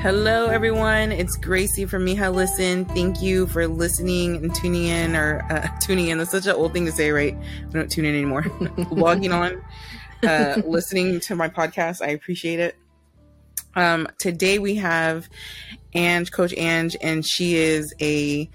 [0.00, 1.12] Hello, everyone.
[1.12, 2.86] It's Gracie from Mija Listen.
[2.86, 6.16] Thank you for listening and tuning in, or uh, tuning in.
[6.16, 7.36] That's such an old thing to say, right?
[7.66, 8.46] We don't tune in anymore.
[8.90, 9.62] Logging on,
[10.26, 12.00] uh, listening to my podcast.
[12.00, 12.76] I appreciate it.
[13.76, 15.28] Um, today we have
[15.92, 18.48] Ang, Coach Ang, and she is a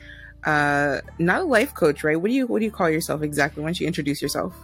[0.46, 2.20] uh, not a life coach, right?
[2.20, 3.62] What do you what do you call yourself exactly?
[3.62, 4.56] Why don't you introduce yourself?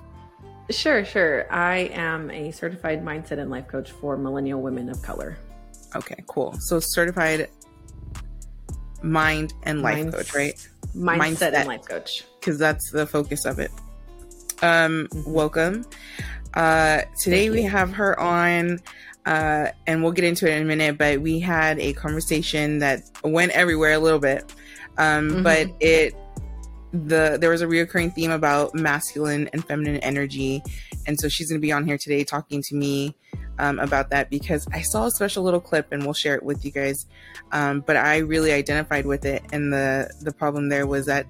[0.72, 1.46] Sure, sure.
[1.54, 5.38] I am a certified mindset and life coach for millennial women of color.
[5.96, 6.54] Okay, cool.
[6.60, 7.50] So certified
[9.04, 10.68] mind and life Minds, coach, right?
[10.96, 12.26] Mindset, Mindset and life coach.
[12.40, 13.72] Because that's the focus of it.
[14.62, 15.32] Um, mm-hmm.
[15.32, 15.86] welcome.
[16.54, 18.80] Uh, today we have her on,
[19.26, 23.02] uh, and we'll get into it in a minute, but we had a conversation that
[23.24, 24.54] went everywhere a little bit.
[24.98, 25.44] Um, mm-hmm.
[25.44, 26.16] but it,
[26.94, 30.62] the, there was a reoccurring theme about masculine and feminine energy.
[31.08, 33.16] And so she's going to be on here today talking to me
[33.62, 36.66] um, about that because I saw a special little clip and we'll share it with
[36.66, 37.06] you guys.
[37.52, 41.28] Um, but I really identified with it, and the the problem there was that,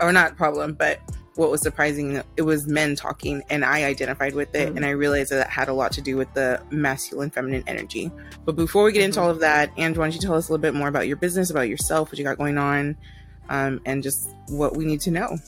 [0.00, 1.00] or not problem, but
[1.34, 4.76] what was surprising, it was men talking, and I identified with it, mm-hmm.
[4.76, 8.10] and I realized that, that had a lot to do with the masculine feminine energy.
[8.44, 9.24] But before we get into mm-hmm.
[9.24, 11.16] all of that, Andrew, why don't you tell us a little bit more about your
[11.16, 12.98] business, about yourself, what you got going on,
[13.48, 15.38] um, and just what we need to know.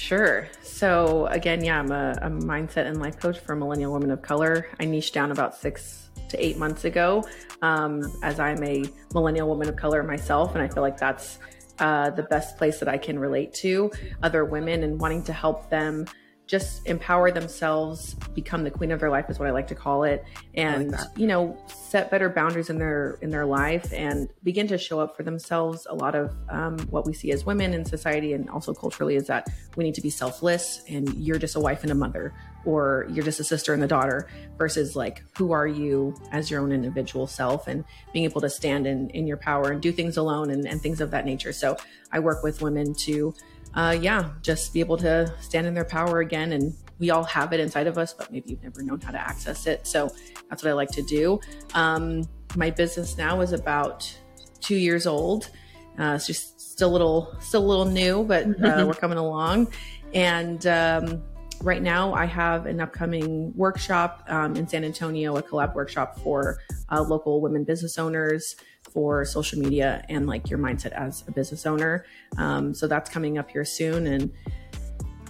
[0.00, 0.48] Sure.
[0.62, 4.66] So, again, yeah, I'm a, a, mindset and life coach for millennial women of color.
[4.80, 7.22] I niched down about six to eight months ago
[7.60, 10.54] um, as I'm a millennial woman of color myself.
[10.54, 11.38] And I feel like that's
[11.80, 13.90] uh, the best place that I can relate to
[14.22, 16.06] other women and wanting to help them
[16.50, 20.02] just empower themselves, become the queen of their life is what I like to call
[20.02, 24.66] it, and like you know set better boundaries in their in their life and begin
[24.66, 25.86] to show up for themselves.
[25.88, 29.28] A lot of um, what we see as women in society and also culturally is
[29.28, 33.06] that we need to be selfless, and you're just a wife and a mother, or
[33.10, 36.72] you're just a sister and a daughter, versus like who are you as your own
[36.72, 40.50] individual self and being able to stand in in your power and do things alone
[40.50, 41.52] and, and things of that nature.
[41.52, 41.76] So
[42.10, 43.32] I work with women to
[43.74, 46.52] uh, yeah, just be able to stand in their power again.
[46.52, 49.18] And we all have it inside of us, but maybe you've never known how to
[49.18, 49.86] access it.
[49.86, 50.10] So
[50.48, 51.40] that's what I like to do.
[51.74, 54.12] Um, my business now is about
[54.60, 55.50] two years old.
[55.98, 59.72] Uh, it's just still a little, still a little new, but uh, we're coming along.
[60.14, 61.22] And um,
[61.62, 66.58] right now, I have an upcoming workshop um, in San Antonio, a collab workshop for
[66.90, 68.56] uh, local women business owners
[68.92, 72.04] for social media and like your mindset as a business owner.
[72.38, 74.06] Um, so that's coming up here soon.
[74.06, 74.32] And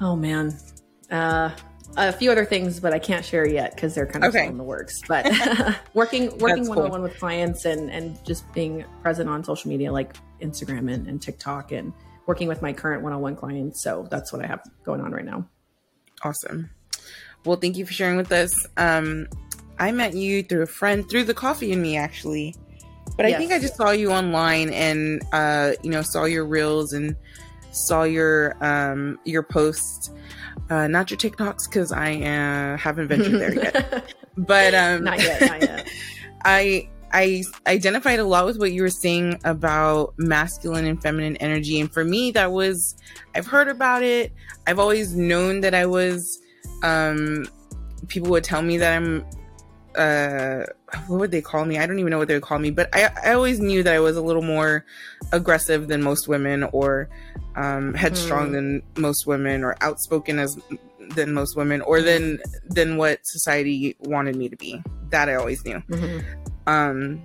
[0.01, 0.59] oh man,
[1.11, 1.51] uh,
[1.97, 4.47] a few other things, but I can't share yet because they're kind of okay.
[4.47, 5.01] in the works.
[5.07, 5.27] But
[5.95, 9.93] working working one on one with clients and and just being present on social media
[9.93, 11.93] like Instagram and, and TikTok and
[12.27, 13.83] working with my current one on one clients.
[13.83, 15.49] So that's what I have going on right now.
[16.23, 16.71] Awesome.
[17.45, 18.53] Well, thank you for sharing with us.
[18.77, 19.27] Um,
[19.79, 22.55] I met you through a friend, through the coffee and me, actually.
[23.17, 23.35] But yes.
[23.35, 27.17] I think I just saw you online and uh, you know saw your reels and
[27.73, 30.11] saw your um, your posts,
[30.71, 34.15] uh, not your TikToks because I uh, haven't ventured there yet.
[34.37, 35.89] But um, not yet, not yet.
[36.45, 41.81] I I identified a lot with what you were saying about masculine and feminine energy,
[41.81, 42.97] and for me, that was
[43.35, 44.33] I've heard about it.
[44.67, 46.41] I've always known that I was.
[46.83, 47.45] Um,
[48.09, 49.27] people would tell me that I'm
[49.97, 50.65] uh
[51.09, 52.89] what would they call me i don't even know what they would call me but
[52.95, 54.85] i i always knew that i was a little more
[55.33, 57.09] aggressive than most women or
[57.57, 58.53] um headstrong mm.
[58.53, 60.59] than most women or outspoken as
[61.15, 65.65] than most women or than than what society wanted me to be that i always
[65.65, 66.19] knew mm-hmm.
[66.69, 67.21] um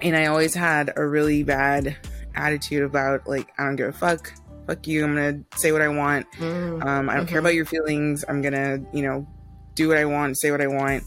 [0.00, 1.96] and i always had a really bad
[2.34, 4.32] attitude about like i don't give a fuck
[4.66, 6.84] fuck you i'm gonna say what i want mm.
[6.84, 7.30] um i don't mm-hmm.
[7.30, 9.26] care about your feelings i'm gonna you know
[9.74, 11.04] do what i want say what i want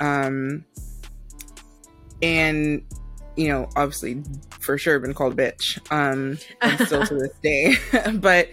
[0.00, 0.64] um,
[2.22, 2.82] and
[3.36, 4.22] you know, obviously,
[4.60, 5.78] for sure, been called a bitch.
[5.90, 7.76] Um, and still to this day.
[8.14, 8.48] but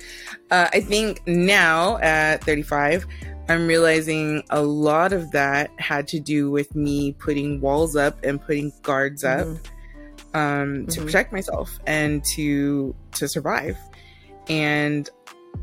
[0.50, 3.06] uh, I think now at 35,
[3.48, 8.42] I'm realizing a lot of that had to do with me putting walls up and
[8.42, 10.38] putting guards up mm-hmm.
[10.38, 11.06] um, to mm-hmm.
[11.06, 13.78] protect myself and to to survive.
[14.48, 15.10] And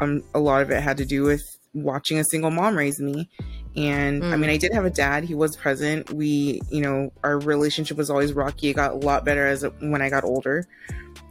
[0.01, 1.43] um, a lot of it had to do with
[1.75, 3.29] watching a single mom raise me
[3.77, 4.33] and mm.
[4.33, 5.25] I mean, I did have a dad.
[5.25, 6.11] He was present.
[6.13, 8.69] We, you know, our relationship was always rocky.
[8.69, 10.67] It got a lot better as when I got older,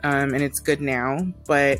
[0.03, 1.19] um, and it's good now.
[1.45, 1.79] But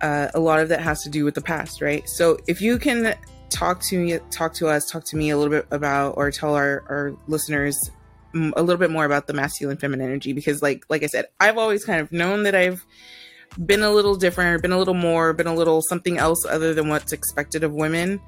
[0.00, 2.08] uh, a lot of that has to do with the past, right?
[2.08, 3.14] So if you can
[3.50, 6.54] talk to me, talk to us, talk to me a little bit about, or tell
[6.54, 7.90] our, our listeners
[8.34, 11.58] a little bit more about the masculine feminine energy, because like like I said, I've
[11.58, 12.84] always kind of known that I've
[13.64, 16.88] been a little different, been a little more, been a little something else other than
[16.88, 18.20] what's expected of women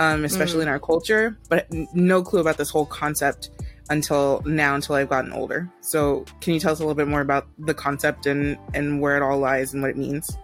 [0.00, 0.62] um, especially mm.
[0.62, 3.50] in our culture, but no clue about this whole concept
[3.90, 5.70] until now until I've gotten older.
[5.82, 9.16] So, can you tell us a little bit more about the concept and and where
[9.16, 10.38] it all lies and what it means?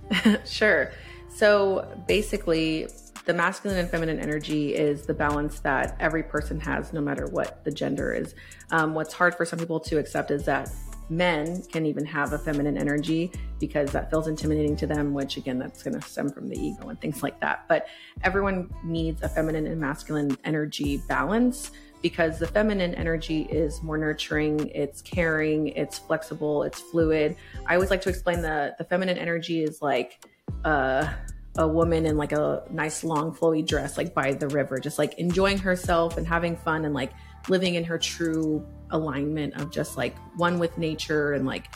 [0.46, 0.92] sure.
[1.28, 2.88] So, basically,
[3.26, 7.62] the masculine and feminine energy is the balance that every person has, no matter what
[7.64, 8.34] the gender is.
[8.70, 10.70] Um, what's hard for some people to accept is that
[11.10, 15.58] men can even have a feminine energy because that feels intimidating to them, which again,
[15.58, 17.64] that's going to stem from the ego and things like that.
[17.68, 17.86] But
[18.22, 21.70] everyone needs a feminine and masculine energy balance
[22.02, 27.36] because the feminine energy is more nurturing, it's caring, it's flexible, it's fluid.
[27.66, 30.26] I always like to explain the the feminine energy is like
[30.64, 31.12] uh
[31.58, 35.12] a woman in like a nice long flowy dress like by the river just like
[35.18, 37.12] enjoying herself and having fun and like
[37.48, 41.66] living in her true alignment of just like one with nature and like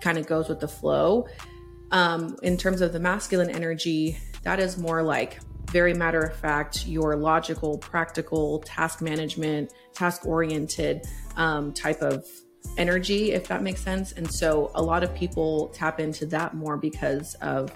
[0.00, 1.26] kind of goes with the flow.
[1.90, 6.86] Um in terms of the masculine energy that is more like very matter of fact
[6.86, 11.04] your logical practical task management task oriented
[11.36, 12.26] um, type of
[12.78, 14.12] energy if that makes sense.
[14.12, 17.72] And so a lot of people tap into that more because of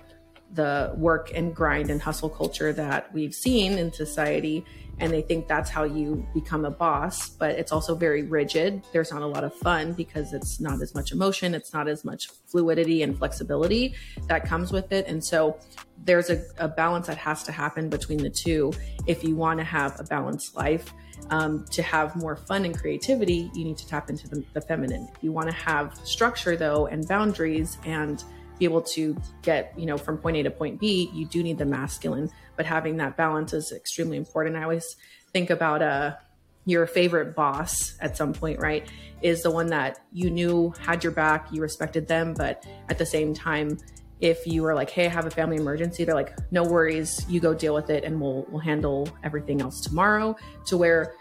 [0.53, 4.65] the work and grind and hustle culture that we've seen in society
[5.01, 8.83] and they think that's how you become a boss but it's also very rigid.
[8.93, 12.05] There's not a lot of fun because it's not as much emotion it's not as
[12.05, 13.95] much fluidity and flexibility
[14.29, 15.07] that comes with it.
[15.07, 15.59] And so
[16.05, 18.73] there's a, a balance that has to happen between the two.
[19.07, 20.93] If you want to have a balanced life
[21.31, 25.09] um, to have more fun and creativity you need to tap into the, the feminine.
[25.15, 28.23] If you want to have structure though and boundaries and
[28.59, 31.59] be able to get, you know, from point A to point B, you do need
[31.59, 34.57] the masculine, but having that balance is extremely important.
[34.57, 34.97] I always
[35.33, 36.17] think about uh
[36.65, 38.87] your favorite boss at some point, right?
[39.23, 43.07] Is the one that you knew had your back, you respected them, but at the
[43.07, 43.79] same time,
[44.21, 47.41] if you were like, "Hey, I have a family emergency," they're like, "No worries, you
[47.41, 51.15] go deal with it, and we'll we'll handle everything else tomorrow." To where,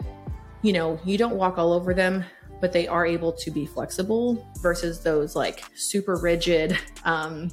[0.62, 2.24] you know, you don't walk all over them,
[2.60, 7.50] but they are able to be flexible versus those like super rigid um,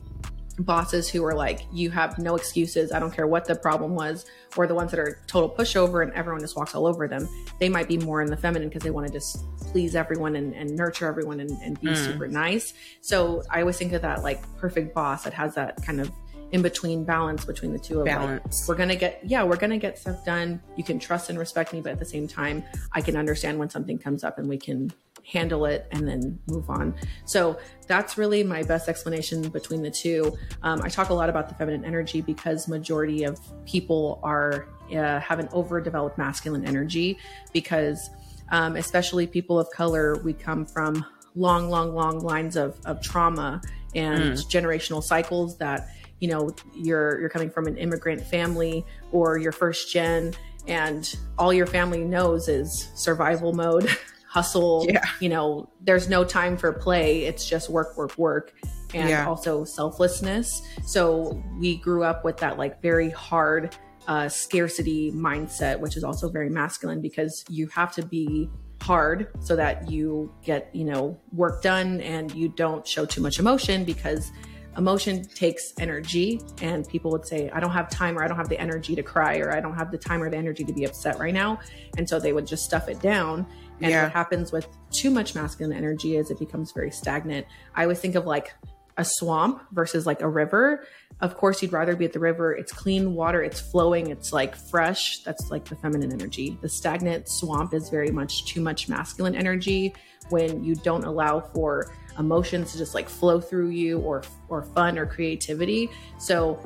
[0.60, 2.92] bosses who are like, you have no excuses.
[2.92, 4.26] I don't care what the problem was,
[4.56, 7.28] or the ones that are total pushover and everyone just walks all over them.
[7.60, 10.54] They might be more in the feminine because they want to just please everyone and,
[10.54, 11.98] and nurture everyone and, and be mm.
[11.98, 12.74] super nice.
[13.02, 16.12] So I always think of that like perfect boss that has that kind of
[16.56, 18.62] in between balance between the two of balance.
[18.62, 20.62] Like, we're gonna get yeah, we're gonna get stuff done.
[20.78, 22.64] You can trust and respect me, but at the same time,
[22.94, 24.94] I can understand when something comes up and we can
[25.26, 26.96] handle it and then move on.
[27.26, 30.38] So that's really my best explanation between the two.
[30.64, 35.20] Um, I talk a lot about the feminine energy because majority of people are uh,
[35.20, 37.18] have an overdeveloped masculine energy
[37.52, 38.10] because
[38.54, 41.04] um, especially people of color, we come from
[41.36, 43.62] long, long, long lines of, of trauma
[43.94, 44.50] and mm.
[44.50, 45.90] generational cycles that
[46.26, 50.34] you know you're you're coming from an immigrant family or your first gen
[50.68, 53.88] and all your family knows is survival mode
[54.28, 55.06] hustle yeah.
[55.20, 58.54] you know there's no time for play it's just work work work
[58.96, 59.28] and yeah.
[59.28, 63.78] also selflessness so we grew up with that like very hard
[64.08, 68.50] uh, scarcity mindset which is also very masculine because you have to be
[68.82, 73.38] hard so that you get you know work done and you don't show too much
[73.38, 74.32] emotion because
[74.78, 78.50] emotion takes energy and people would say i don't have time or i don't have
[78.50, 80.84] the energy to cry or i don't have the time or the energy to be
[80.86, 81.60] upset right now.
[81.98, 83.46] And so they would just stuff it down.
[83.82, 84.04] And yeah.
[84.04, 87.46] what happens with too much masculine energy is it becomes very stagnant.
[87.76, 88.54] I always think of like
[88.98, 90.86] a swamp versus like a river.
[91.20, 92.54] Of course you'd rather be at the river.
[92.54, 93.44] It's clean water.
[93.44, 94.10] It's flowing.
[94.10, 95.20] It's like fresh.
[95.26, 96.58] That's like the feminine energy.
[96.62, 99.94] The stagnant swamp is very much too much masculine energy
[100.30, 104.98] when you don't allow for emotions to just like flow through you or or fun
[104.98, 105.90] or creativity.
[106.18, 106.60] So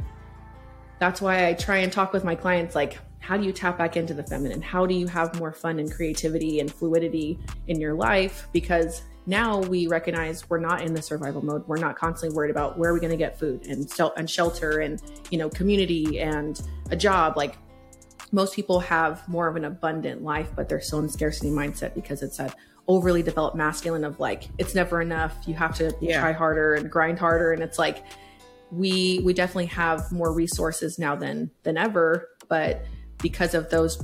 [1.00, 3.96] that's why I try and talk with my clients like how do you tap back
[3.96, 4.62] into the feminine?
[4.62, 7.38] How do you have more fun and creativity and fluidity
[7.68, 11.68] in your life because now we recognize we're not in the survival mode.
[11.68, 13.88] We're not constantly worried about where are we going to get food and
[14.18, 17.38] and shelter and you know community and a job.
[17.38, 17.58] Like
[18.32, 22.22] most people have more of an abundant life, but they're still in scarcity mindset because
[22.22, 22.56] it's that
[22.88, 25.36] overly developed masculine of like it's never enough.
[25.46, 26.20] You have to yeah.
[26.20, 27.54] try harder and grind harder.
[27.54, 28.04] And it's like
[28.72, 32.30] we we definitely have more resources now than than ever.
[32.48, 32.86] But
[33.22, 34.04] because of those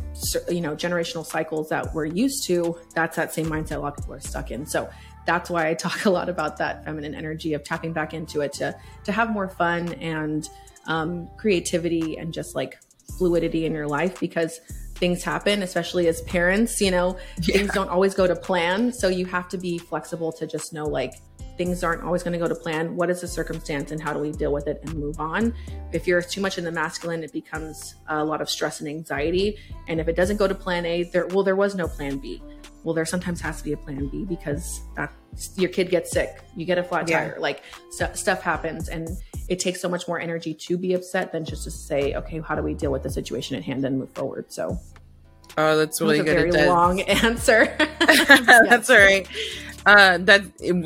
[0.50, 3.98] you know generational cycles that we're used to that's that same mindset a lot of
[3.98, 4.66] people are stuck in.
[4.66, 4.90] So
[5.26, 8.54] that's why i talk a lot about that feminine energy of tapping back into it
[8.54, 10.48] to to have more fun and
[10.88, 12.78] um, creativity and just like
[13.18, 14.60] fluidity in your life because
[14.96, 17.58] things happen, especially as parents, you know, yeah.
[17.58, 18.92] things don't always go to plan.
[18.94, 21.14] So you have to be flexible to just know like
[21.58, 22.96] things aren't always going to go to plan.
[22.96, 25.54] What is the circumstance and how do we deal with it and move on?
[25.94, 29.58] If you're too much in the masculine, it becomes a lot of stress and anxiety.
[29.88, 32.42] And if it doesn't go to plan A, there well, there was no plan B.
[32.84, 35.12] well, there sometimes has to be a plan B because that,
[35.58, 37.32] your kid gets sick, you get a flat Yeah.
[37.32, 39.10] tire, like st- stuff happens, and
[39.48, 42.56] it takes so much more energy to be upset than just to say, okay, how
[42.56, 44.52] do we deal with the situation at hand and move forward?
[44.52, 44.80] So
[45.58, 46.36] Oh, that's really a good.
[46.36, 47.66] very long answer.
[48.00, 49.26] That's all right.
[49.86, 50.42] Uh, that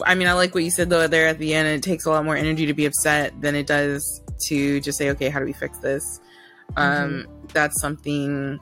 [0.06, 1.08] I mean, I like what you said though.
[1.08, 3.66] There at the end, it takes a lot more energy to be upset than it
[3.66, 6.20] does to just say, "Okay, how do we fix this?"
[6.78, 8.60] Um, that's something.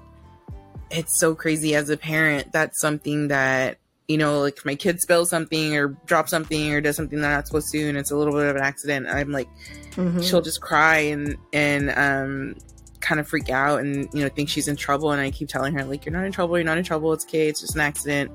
[0.92, 2.54] It's so crazy as a parent.
[2.54, 6.96] That's something that you know, like my kid spills something or drops something or does
[6.96, 9.08] something they're not supposed to, and it's a little bit of an accident.
[9.08, 9.50] I'm like,
[9.96, 10.24] Mhm.
[10.24, 12.56] she'll just cry and and um
[13.00, 15.72] kind of freak out and you know think she's in trouble and i keep telling
[15.74, 17.80] her like you're not in trouble you're not in trouble it's okay it's just an
[17.82, 18.32] accident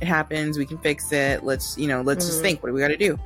[0.00, 2.42] it happens we can fix it let's you know let's just Mhm.
[2.42, 3.18] think what do we got to do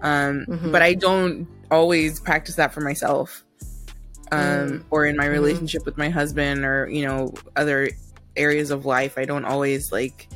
[0.00, 0.72] um Mhm.
[0.72, 3.44] but i don't always practice that for myself
[4.32, 4.84] um Mm.
[4.90, 5.32] or in my Mhm.
[5.32, 7.90] relationship with my husband or you know other
[8.36, 10.28] areas of life i don't always like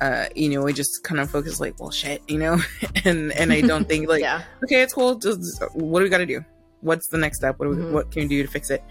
[0.00, 2.58] uh you know i just kind of focus like well shit you know
[3.04, 4.42] and and i don't think like yeah.
[4.64, 5.16] okay, it's cool.
[5.16, 6.44] Just what do we got to do?
[6.80, 7.58] What's the next step?
[7.58, 7.90] What do we, Mhm.
[7.90, 8.82] what can we do to fix it?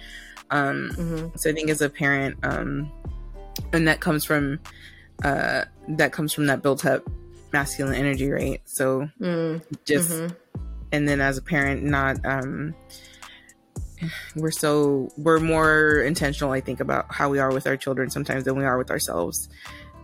[0.50, 2.92] Um, hmm so I think as a parent, um,
[3.74, 4.60] and that comes from
[5.24, 7.04] uh, that comes from that built up
[7.54, 8.62] masculine energy, right?
[8.66, 10.36] So mm just Mhm.
[10.92, 12.74] and then as a parent, not um,
[14.36, 18.44] we're so we're more intentional, I think, about how we are with our children sometimes
[18.44, 19.50] than we are with ourselves.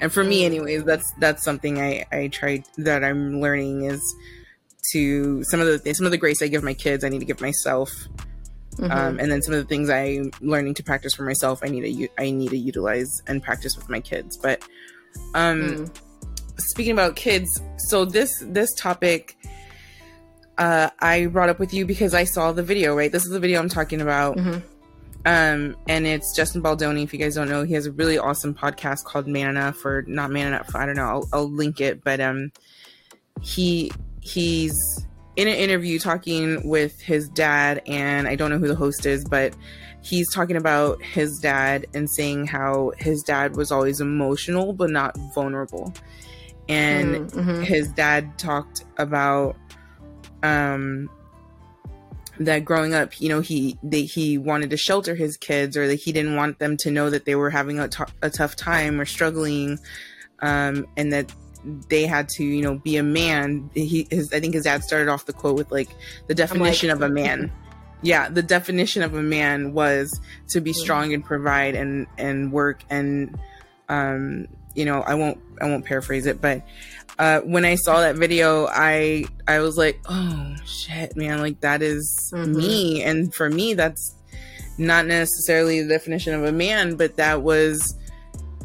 [0.04, 0.46] And for me, Mm.
[0.46, 4.02] anyways, that's that's something I I tried that I'm learning is
[4.92, 7.20] to some of the things some of the grace I give my kids, I need
[7.20, 7.90] to give myself,
[8.80, 8.92] Mhm.
[8.92, 11.84] um, and then some of the things I'm learning to practice for myself, I need
[11.98, 14.36] to i need to utilize and practice with my kids.
[14.36, 14.62] But
[15.36, 15.92] um, Mm.
[16.58, 17.50] speaking about kids,
[17.90, 19.38] so this this topic
[20.58, 22.96] uh, I brought up with you because I saw the video.
[22.96, 24.38] Right, this is the video I'm talking about.
[24.38, 24.62] Mhm.
[25.26, 27.04] Um, and it's Justin Baldoni.
[27.04, 30.04] If you guys don't know, he has a really awesome podcast called Man Enough or
[30.08, 30.76] not Man Enough.
[30.76, 31.06] I don't know.
[31.08, 32.04] I'll, I'll link it.
[32.04, 32.52] But um,
[33.42, 38.76] he he's in an interview talking with his dad, and I don't know who the
[38.76, 39.56] host is, but
[40.04, 45.18] he's talking about his dad and saying how his dad was always emotional but not
[45.34, 45.94] vulnerable,
[46.70, 47.64] and Mm, mhm.
[47.64, 49.56] his dad talked about
[50.44, 51.10] um
[52.40, 55.96] that growing up you know he they, he wanted to shelter his kids or that
[55.96, 59.78] he didn't want them to know that they were having a tough time or struggling
[60.42, 61.32] um and that
[61.90, 63.70] they had to you know be a man.
[63.74, 65.90] He his i think his dad started off the quote with like
[66.28, 67.52] the definition of a man.
[68.02, 72.84] yeah the definition of a man was to be strong and provide and and work
[72.90, 73.40] and
[73.90, 76.62] um you know i won't i won't paraphrase it but
[77.20, 81.82] uh when i saw that video i i was like oh shit man like that
[81.82, 82.56] is Mhm.
[82.56, 83.04] me.
[83.04, 84.16] And for me that's
[84.78, 87.96] not necessarily the definition of a man but that was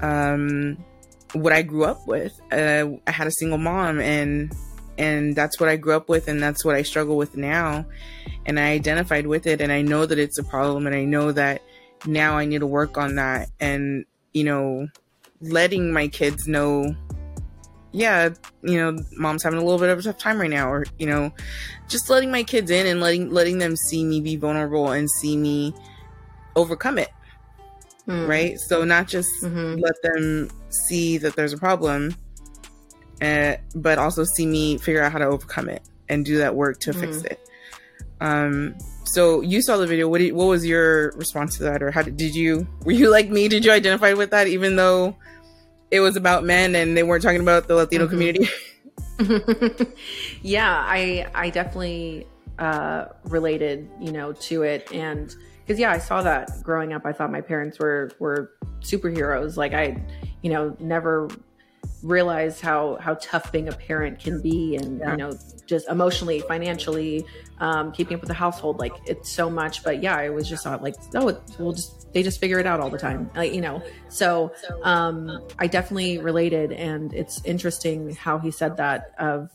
[0.00, 0.76] um
[1.34, 2.32] what i grew up with.
[2.50, 4.52] Uh, i had a single mom and
[4.96, 7.84] and that's what i grew up with and that's what i struggle with now.
[8.46, 11.32] And i identified with it and i know that it's a problem and i know
[11.32, 11.60] that
[12.06, 13.50] now i need to work on that.
[13.60, 14.88] And you know
[15.42, 16.94] letting my kids know
[17.98, 18.28] yeah
[18.62, 21.06] you know mom's having a little bit of a tough time right now or you
[21.06, 21.32] know
[21.88, 25.36] just letting my kids in and letting letting them see me be vulnerable and see
[25.36, 25.74] me
[26.56, 27.10] overcome it
[28.06, 28.26] Mm.
[28.26, 28.58] right?
[28.58, 29.82] So not just Mhm.
[29.82, 32.14] let them see that there's a problem
[33.20, 36.80] uh, but also see me figure out how to overcome it and do that work
[36.80, 37.38] to fix it.
[38.20, 38.74] Um
[39.04, 40.08] so you saw the video.
[40.08, 43.10] What did, what was your response to that or how did, did you were you
[43.10, 43.48] like me?
[43.48, 45.14] Did you identify with that even though
[45.90, 48.10] it was about men and they weren't talking about the latino Mhm.
[48.10, 48.48] community
[50.42, 52.26] yeah, I I definitely
[52.58, 57.02] uh, related, you know, to it, and because yeah, I saw that growing up.
[57.04, 59.56] I thought my parents were were superheroes.
[59.56, 60.00] Like I,
[60.42, 61.28] you know, never
[62.02, 65.10] realized how how tough being a parent can be, and Yeah.
[65.12, 65.32] you know,
[65.66, 67.26] just emotionally, financially,
[67.58, 68.78] um, keeping up with the household.
[68.78, 69.82] Like it's so much.
[69.82, 72.80] But yeah, I was just thought like, oh, we'll just they just figure it out
[72.80, 73.30] all the time.
[73.34, 79.12] Like you know, so um, I definitely related, and it's interesting how he said that
[79.18, 79.50] of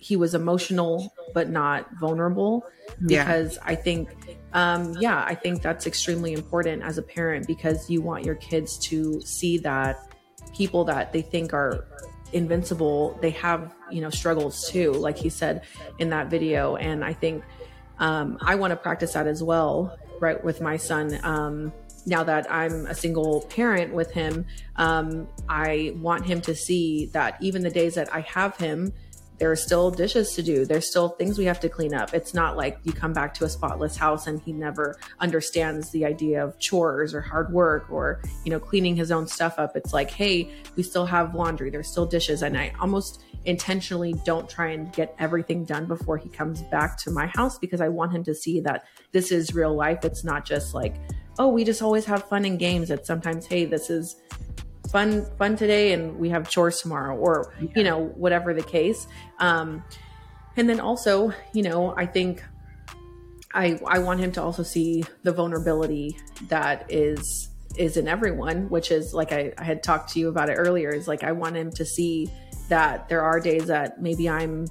[0.00, 2.64] he was emotional but not vulnerable
[3.06, 4.08] yeah because I think,
[4.52, 8.78] um, yeah, I think that's extremely important as a parent because you want your kids
[8.88, 10.10] to see that
[10.56, 11.86] people that they think are
[12.32, 15.62] invincible, they have, you know, struggles too, like he said
[15.98, 16.76] in that video.
[16.76, 17.44] And I think
[17.98, 21.18] um, I want to practice that as well, right, with my son.
[21.22, 21.72] Um,
[22.06, 27.36] now that I'm a single parent with him, um, I want him to see that
[27.40, 28.92] even the days that I have him,
[29.40, 30.66] there are still dishes to do.
[30.66, 32.12] There's still things we have to clean up.
[32.12, 36.04] It's not like you come back to a spotless house and he never understands the
[36.04, 39.76] idea of chores or hard work or, you know, cleaning his own stuff up.
[39.76, 41.70] It's like, hey, we still have laundry.
[41.70, 42.42] There's still dishes.
[42.42, 47.10] And I almost intentionally don't try and get everything done before he comes back to
[47.10, 50.04] my house because I want him to see that this is real life.
[50.04, 50.96] It's not just like,
[51.40, 52.90] oh, we just always have fun and games.
[52.90, 54.16] It's sometimes, hey, this is
[54.90, 57.68] fun fun today and we have chores tomorrow or yeah.
[57.76, 59.06] you know whatever the case
[59.38, 59.84] um
[60.56, 62.42] and then also you know i think
[63.54, 66.18] i i want him to also see the vulnerability
[66.48, 70.50] that is is in everyone which is like I, I had talked to you about
[70.50, 72.28] it earlier is like i want him to see
[72.68, 74.66] that there are days that maybe i'm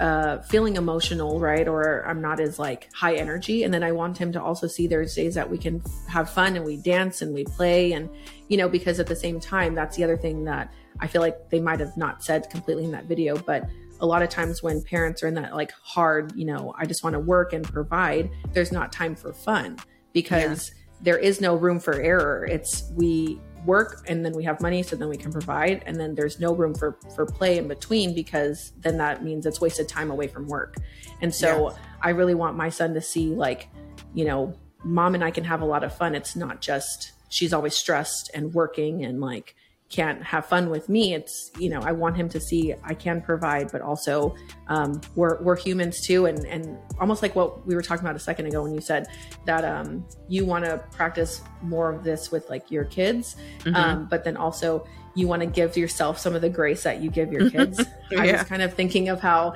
[0.00, 1.66] uh, feeling emotional, right?
[1.66, 3.62] Or I'm not as like high energy.
[3.62, 6.56] And then I want him to also see there's days that we can have fun
[6.56, 7.92] and we dance and we play.
[7.92, 8.10] And,
[8.48, 11.50] you know, because at the same time, that's the other thing that I feel like
[11.50, 13.68] they might have not said completely in that video, but
[14.00, 17.02] a lot of times when parents are in that like hard, you know, I just
[17.02, 19.78] want to work and provide, there's not time for fun
[20.12, 20.82] because yeah.
[21.02, 22.46] there is no room for error.
[22.46, 26.14] It's we work and then we have money so then we can provide and then
[26.14, 30.10] there's no room for for play in between because then that means it's wasted time
[30.10, 30.76] away from work.
[31.20, 33.68] And so i really want my son to see like
[34.14, 34.54] you know
[34.84, 36.14] mom and i can have a lot of fun.
[36.14, 39.54] It's not just she's always stressed and working and like
[39.88, 43.20] can't have fun with me it's you know i want him to see i can
[43.20, 44.34] provide but also
[44.68, 48.20] um, we're, we're humans too and and almost like what we were talking about a
[48.20, 49.06] second ago when you said
[49.44, 53.76] that um, you want to practice more of this with like your kids mm-hmm.
[53.76, 57.08] um, but then also you want to give yourself some of the grace that you
[57.08, 58.20] give your kids yeah.
[58.22, 59.54] i was kind of thinking of how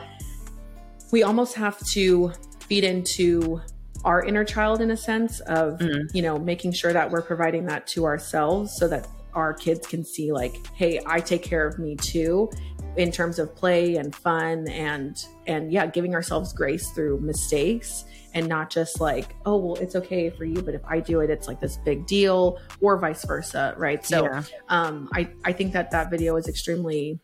[1.11, 3.61] we almost have to feed into
[4.05, 6.17] our inner child in a sense of mm-hmm.
[6.17, 10.05] you know making sure that we're providing that to ourselves so that our kids can
[10.05, 12.51] see like hey i take care of me too
[12.97, 18.49] in terms of play and fun and and yeah giving ourselves grace through mistakes and
[18.49, 21.47] not just like oh well it's okay for you but if i do it it's
[21.47, 24.43] like this big deal or vice versa right so yeah.
[24.69, 27.19] um i i think that that video is extremely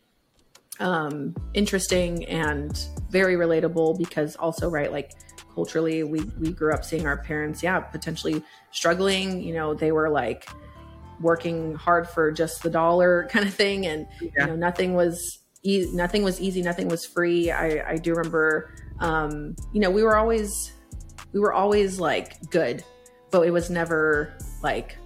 [0.79, 5.11] um interesting and very relatable because also right like
[5.53, 10.09] culturally we we grew up seeing our parents yeah potentially struggling you know they were
[10.09, 10.47] like
[11.19, 13.85] working hard for just the dollar kind of thing.
[13.85, 14.29] And yeah.
[14.37, 17.51] you know nothing was e- nothing was easy nothing was free.
[17.51, 20.71] I i do remember um you know we were always
[21.33, 22.83] we were always like good
[23.29, 24.97] but it was never like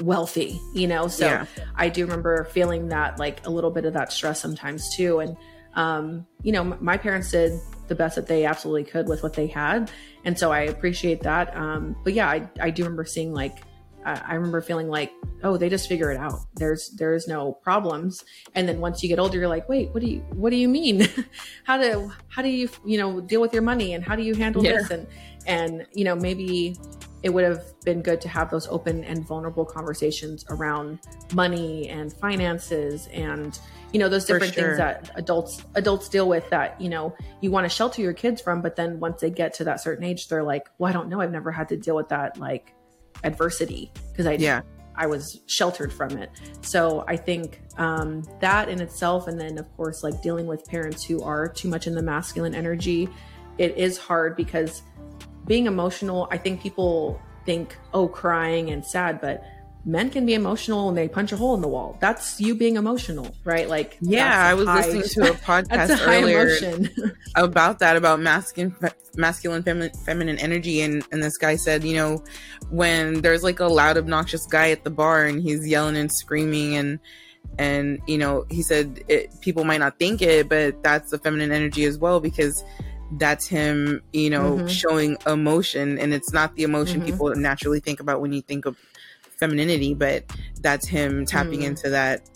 [0.00, 1.08] wealthy you know?
[1.08, 1.46] So yeah.
[1.74, 5.20] i do remember feeling that like a little bit of that stress sometimes too.
[5.20, 5.36] And
[5.74, 9.46] um you know my parents did the best that they absolutely could with what they
[9.46, 9.90] had.
[10.24, 11.56] And so i appreciate that.
[11.56, 13.58] Um but yeah i, I do remember seeing like
[14.06, 16.40] I remember feeling like, oh, they just figure it out.
[16.54, 18.24] There's there's no problems.
[18.54, 20.68] And then once you get older, you're like, wait, what do you what do you
[20.68, 21.08] mean?
[21.64, 24.34] how do how do you you know deal with your money and how do you
[24.34, 24.72] handle yeah.
[24.72, 24.90] this?
[24.90, 25.06] And
[25.46, 26.76] and you know maybe
[27.22, 31.00] it would have been good to have those open and vulnerable conversations around
[31.32, 33.58] money and finances and
[33.92, 34.64] you know those different sure.
[34.64, 38.40] things that adults adults deal with that you know you want to shelter your kids
[38.40, 41.08] from but then once they get to that certain age they're like well i don't
[41.08, 42.75] know i've never had to deal with that like
[43.24, 44.62] adversity because I yeah.
[44.94, 46.30] I was sheltered from it.
[46.62, 51.04] So I think um, that in itself, and then of course, like dealing with parents
[51.04, 53.08] who are too much in the masculine energy,
[53.58, 54.82] it is hard because
[55.46, 59.44] being emotional, I think people think, oh, crying and sad, but
[59.86, 61.96] men can be emotional when they punch a hole in the wall.
[62.00, 63.68] That's you being emotional, right?
[63.68, 68.74] Like, yeah, I was high, listening to a podcast a earlier about that, about masculine,
[69.14, 72.22] masculine, feminine, feminine energy, and and this guy said, you know,
[72.70, 76.74] when there's like a loud, obnoxious guy at the bar and he's yelling and screaming
[76.74, 76.98] and
[77.58, 81.52] and you know, he said it, people might not think it, but that's the feminine
[81.52, 82.64] energy as well because
[83.18, 84.66] that's him, you know, mm-hmm.
[84.66, 87.10] showing emotion, and it's not the emotion mm-hmm.
[87.10, 88.76] people naturally think about when you think of
[89.38, 90.24] femininity, but
[90.60, 91.66] that's him tapping mm.
[91.66, 92.28] into that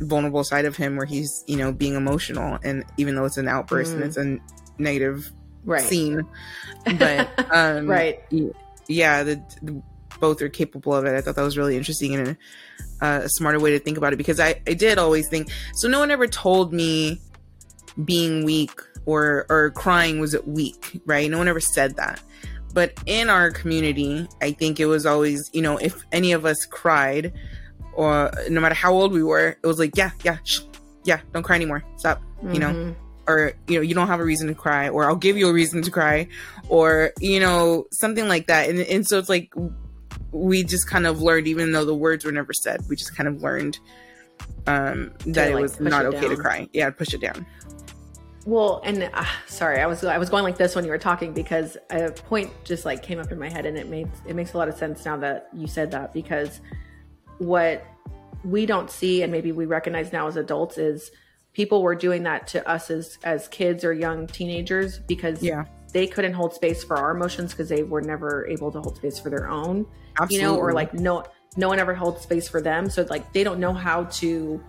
[0.00, 2.58] vulnerable side of him where he's, you know, being emotional.
[2.64, 3.96] And even though it's an outburst mm.
[3.96, 4.38] and it's a
[4.80, 5.30] negative
[5.64, 5.82] right.
[5.82, 6.26] scene,
[6.98, 8.20] but, um, right.
[8.88, 9.82] Yeah, the, the,
[10.20, 11.14] both are capable of it.
[11.14, 14.12] I thought that was really interesting and a, uh, a smarter way to think about
[14.12, 15.88] it because I, I did always think so.
[15.88, 17.20] No one ever told me
[18.04, 21.28] being weak or or crying was weak, right?
[21.30, 22.20] No one ever said that.
[22.72, 26.64] But in our community, I think it was always, you know, if any of us
[26.64, 27.32] cried,
[27.92, 30.60] or no matter how old we were, it was like, yeah, yeah, shh,
[31.04, 31.84] yeah, don't cry anymore.
[31.96, 32.54] Stop, mm-hmm.
[32.54, 32.92] you know, mm-hmm.
[33.26, 35.52] or, you know, you don't have a reason to cry, or I'll give you a
[35.52, 36.28] reason to cry,
[36.68, 38.70] or, you know, something like that.
[38.70, 39.52] And, and so it's like,
[40.30, 43.28] we just kind of learned, even though the words were never said, we just kind
[43.28, 43.78] of learned
[44.66, 46.66] um, that it was not it okay to cry.
[46.72, 47.44] Yeah, push it down.
[48.44, 51.32] Well, and uh, sorry, I was I was going like this when you were talking
[51.32, 54.54] because a point just like came up in my head, and it made it makes
[54.54, 56.60] a lot of sense now that you said that because
[57.38, 57.84] what
[58.44, 61.10] we don't see and maybe we recognize now as adults is
[61.52, 66.06] people were doing that to us as as kids or young teenagers because yeah they
[66.06, 69.30] couldn't hold space for our emotions because they were never able to hold space for
[69.30, 69.86] their own
[70.18, 70.36] Absolutely.
[70.36, 71.24] you know or like no
[71.56, 74.62] no one ever held space for them so like they don't know how to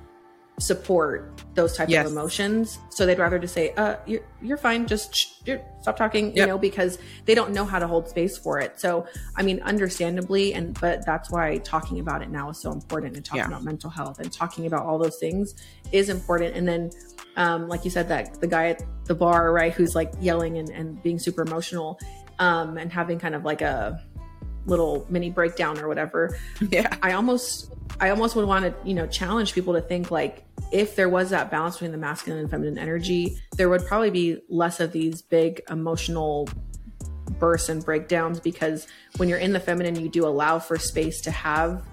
[0.60, 2.06] support those types Yes.
[2.06, 2.80] of emotions.
[2.89, 4.86] So they'd rather just say uh you're, you're fine.
[4.88, 8.38] Just shh, you're, stop talking you know because they don't know how to hold space
[8.38, 8.80] for it.
[8.80, 13.16] So i mean understandably and but that's why talking about it now is so important
[13.16, 13.48] and talking Yeah.
[13.48, 15.56] about mental health and talking about all those things
[15.92, 16.56] is important.
[16.56, 16.92] And then
[17.36, 20.70] um like you said that the guy at the bar right who's like yelling and,
[20.70, 22.00] and being super emotional
[22.39, 24.00] um and having kind of like a
[24.66, 26.38] little mini breakdown or whatever.
[26.70, 26.96] Yeah.
[27.02, 30.95] I almost I almost would want to, you know, challenge people to think like if
[30.95, 34.79] there was that balance between the masculine and feminine energy, there would probably be less
[34.79, 36.49] of these big emotional
[37.39, 41.32] bursts and breakdowns because when you're in the feminine, you do allow for space to
[41.32, 41.86] have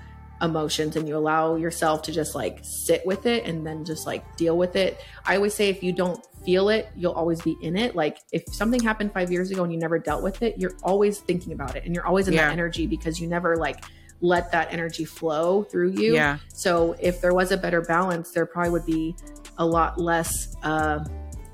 [0.42, 4.36] emotions and you allow yourself to just like sit with it and then just like
[4.36, 4.98] deal with it.
[5.26, 7.94] I always say if you don't feel it, you'll always be in it.
[7.94, 11.18] Like if something happened 5 years ago and you never dealt with it, you're always
[11.20, 12.46] thinking about it and you're always in Yeah.
[12.46, 13.84] that energy because you never like
[14.20, 16.14] let that energy flow through you.
[16.14, 19.16] yeah So if there was a better balance, there probably would be
[19.58, 21.04] a lot less uh,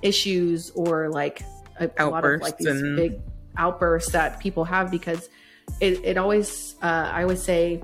[0.02, 1.42] issues or like
[1.79, 3.20] a, a lot of like these and- big
[3.57, 5.29] outbursts that people have because
[5.81, 7.83] it, it always uh, I always say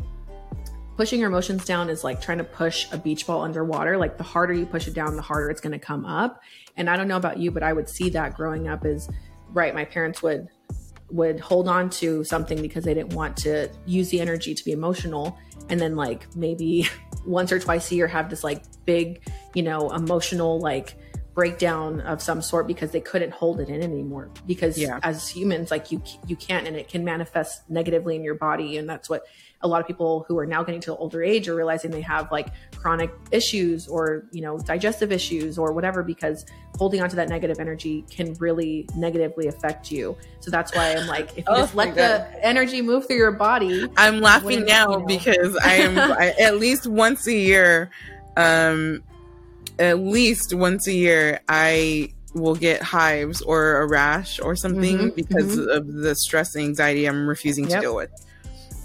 [0.96, 3.96] pushing your emotions down is like trying to push a beach ball underwater.
[3.96, 6.40] Like the harder you push it down, the harder it's going to come up.
[6.76, 9.08] And I don't know about you, but I would see that growing up is
[9.50, 9.74] right.
[9.74, 10.48] My parents would
[11.12, 14.72] would hold on to something because they didn't want to use the energy to be
[14.72, 16.88] emotional and then like maybe
[17.26, 19.22] once or twice a year have this like big
[19.54, 20.96] you know emotional like
[21.34, 24.98] breakdown of some sort because they couldn't hold it in anymore because Yeah.
[25.02, 28.88] as humans like you you can't and it can manifest negatively in your body and
[28.88, 29.24] that's what
[29.62, 32.30] a lot of people who are now getting to older age are realizing they have
[32.32, 36.44] like chronic issues or you know digestive issues or whatever because
[36.78, 40.16] holding on to that negative energy can really negatively affect you.
[40.40, 43.32] So that's why i'm like if you Oh just let the energy move through your
[43.32, 45.04] body I'm laughing now you know.
[45.06, 47.90] because I am I, at least once a year,
[48.36, 49.02] um,
[49.78, 55.14] at least once a year, I will get hives or a rash or something Mhm,
[55.14, 57.80] because of the stress and anxiety I'm refusing to Yep.
[57.80, 58.10] deal with,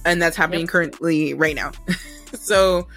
[0.08, 0.70] and that's happening Yep.
[0.70, 1.72] currently right now.
[2.34, 2.88] so.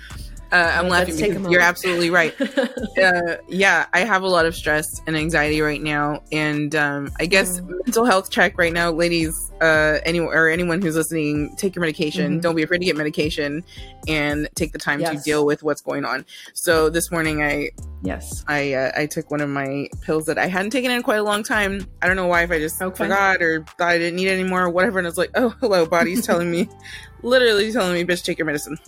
[0.52, 2.34] Uh, I'm laughing because you're absolutely right.
[3.02, 7.26] uh, yeah, I have a lot of stress and anxiety right now, and um, I
[7.26, 7.68] guess Mm.
[7.86, 9.50] mental health check right now, ladies.
[9.60, 12.38] Uh, anyone or anyone who's listening, take your medication.
[12.38, 12.42] Mhm.
[12.42, 13.62] Don't be afraid to get medication,
[14.08, 16.24] and take the time to deal with what's going on.
[16.54, 17.70] So this morning, I
[18.02, 21.18] yes I uh, I took one of my pills that I hadn't taken in quite
[21.18, 21.86] a long time.
[22.02, 22.96] I don't know why, if I just Okay.
[23.04, 24.98] forgot or thought I didn't need it anymore or whatever.
[24.98, 26.68] And it's like, oh, hello, body's telling me,
[27.22, 28.78] literally telling me, bitch, take your medicine.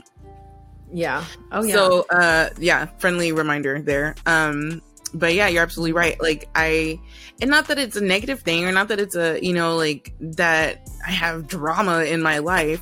[0.93, 4.15] Yeah oh yeah So uh yeah, friendly reminder there.
[4.27, 4.83] Um
[5.15, 6.21] but yeah, you're absolutely right.
[6.23, 6.99] Like I
[7.41, 10.13] and not that it's a negative thing or not that it's a, you know, like
[10.21, 12.81] that I have drama in my life.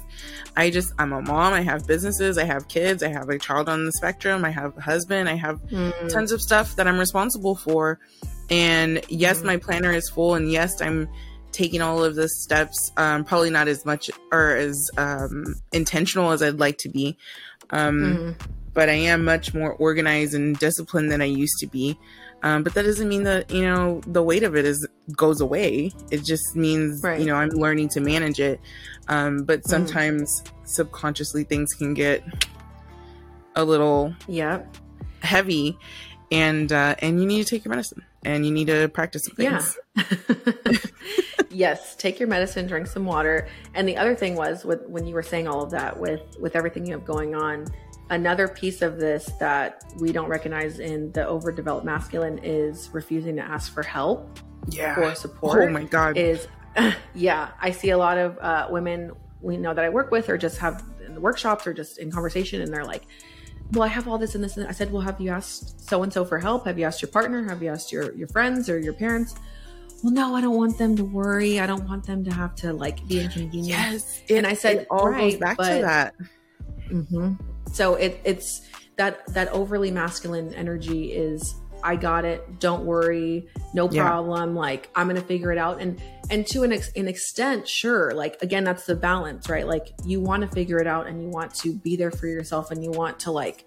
[0.56, 3.68] I just I'm a mom, I have businesses, I have kids, I have a child
[3.68, 6.08] on the spectrum, I have a husband, I have Mm.
[6.12, 7.98] tons of stuff that I'm responsible for.
[8.50, 9.44] And yes, Mhm.
[9.44, 11.08] my planner is full and yes, I'm
[11.52, 16.42] taking all of the steps um probably not as much or as um intentional as
[16.44, 17.16] I'd like to be.
[17.72, 18.35] Um Mhm.
[18.72, 21.98] but I am much more organized and disciplined than I used to be.
[22.42, 25.92] Um, but that doesn't mean that you know the weight of it is goes away.
[26.11, 27.20] It just means Right.
[27.20, 28.61] you know I'm learning to manage it.
[29.09, 32.22] Um, but sometimes subconsciously things can get
[33.56, 34.61] a little yeah
[35.22, 35.76] heavy,
[36.30, 39.35] and uh, and you need to take your medicine and you need to practice some
[39.38, 39.62] Yeah.
[41.50, 43.48] yes, take your medicine, drink some water.
[43.74, 46.56] And the other thing was with when you were saying all of that with with
[46.56, 47.66] everything you have going on,
[48.11, 53.42] another piece of this that we don't recognize in the overdeveloped masculine is refusing to
[53.42, 54.98] ask for help Yeah.
[54.98, 55.68] or support.
[55.68, 56.16] Oh my god.
[56.16, 56.46] is
[57.14, 60.38] yeah i see a lot of uh, women we know that i work with or
[60.38, 63.02] just have in the workshops or just in conversation and they're like
[63.72, 66.02] well i have all this and this and i said well have you asked so
[66.02, 68.68] and so for help have you asked your partner have you asked your your friends
[68.68, 69.35] or your parents
[70.02, 72.72] well no i don't want them to worry i don't want them to have to
[72.72, 74.22] like be inconvenienced yes.
[74.30, 76.14] And I said, it all right, goes back to but- that.
[76.88, 77.35] hmm
[77.72, 78.62] So it, it's
[78.96, 82.59] that that overly masculine energy is I got it.
[82.61, 84.02] Don't worry, no Yeah.
[84.04, 84.54] problem.
[84.54, 85.80] Like I'm gonna figure it out.
[85.80, 88.12] And and to an ex- an extent, sure.
[88.14, 89.66] Like again, that's the balance, right?
[89.66, 92.70] Like you want to figure it out and you want to be there for yourself
[92.70, 93.66] and you want to like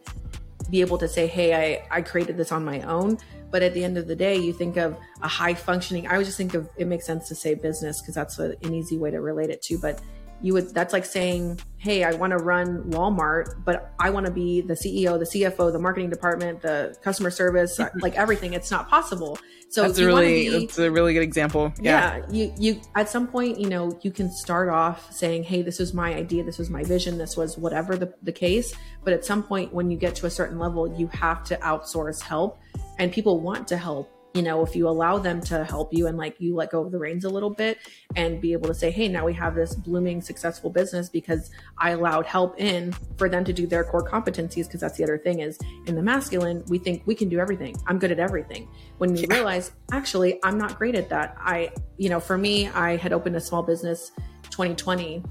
[0.69, 3.19] be able to say, hey, I, I created this on my own.
[3.51, 6.25] But at the end of the day, you think of a high functioning, I would
[6.25, 9.11] just think of it makes sense to say business because that's a, an easy way
[9.11, 9.77] to relate it to.
[9.77, 10.01] But
[10.43, 14.31] you would that's like saying hey i want to run walmart but i want to
[14.31, 17.99] be the ceo the cfo the marketing department the customer service mm-hmm.
[17.99, 18.53] like everything.
[18.53, 19.37] It's not possible.
[19.69, 21.73] So that's a really be, that's a really good example.
[21.81, 22.17] Yeah.
[22.17, 25.79] yeah you you at some point you know you can start off saying hey this
[25.79, 28.73] was my idea this was my vision this was whatever the, the case.
[29.03, 32.21] But at some point when you get to a certain level you have to outsource
[32.21, 32.59] help
[32.99, 36.17] and people want to help you know, if you allow them to help you and
[36.17, 37.77] like you let go of the reins a little bit
[38.15, 41.91] and be able to say, hey, now we have this blooming, successful business because I
[41.91, 44.65] allowed help in for them to do their core competencies.
[44.65, 47.75] Because that's the other thing is in the masculine, we think we can do everything.
[47.85, 48.67] I'm good at everything.
[48.97, 51.35] When you realize, actually, I'm not great at that.
[51.39, 54.11] I, you know, for me, I had opened a small business
[54.49, 55.23] 2020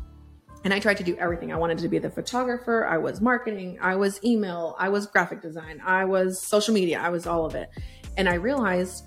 [0.64, 1.52] and I tried to do everything.
[1.52, 5.42] I wanted to be the photographer, I was marketing, I was email, I was graphic
[5.42, 7.68] design, I was social media, I was all of it.
[8.16, 9.04] And I realized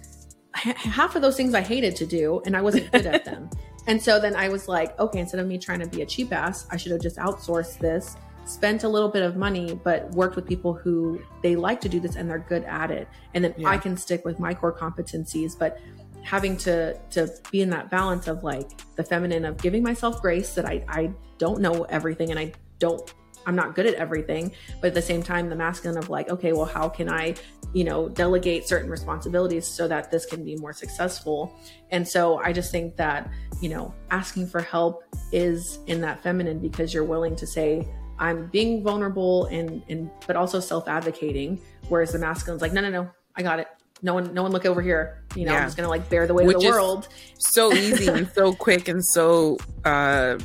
[0.53, 3.49] half of those things I hated to do and I wasn't good at them.
[3.87, 6.33] And so then I was like, okay, instead of me trying to be a cheap
[6.33, 10.35] ass, I should have just outsourced this, spent a little bit of money, but worked
[10.35, 13.07] with people who they like to do this and they're good at it.
[13.35, 13.69] And then yeah.
[13.69, 15.55] I can stick with my core competencies.
[15.55, 15.79] But
[16.23, 20.55] having to to be in that balance of like the feminine of giving myself grace
[20.55, 23.13] that I, I don't know everything and I don't
[23.45, 26.53] I'm not good at everything, but at the same time, the masculine of like, okay,
[26.53, 27.35] well, how can I,
[27.73, 31.57] you know, delegate certain responsibilities so that this can be more successful?
[31.91, 33.29] And so I just think that,
[33.61, 38.47] you know, asking for help is in that feminine because you're willing to say, I'm
[38.47, 41.59] being vulnerable and, and, but also self advocating.
[41.89, 43.67] Whereas the masculine's like, no, no, no, I got it.
[44.01, 45.23] No one, no one look over here.
[45.35, 45.59] You know, yeah.
[45.59, 47.07] I'm just going to like bear the weight Which of the world.
[47.37, 50.37] So easy and so quick and so, uh,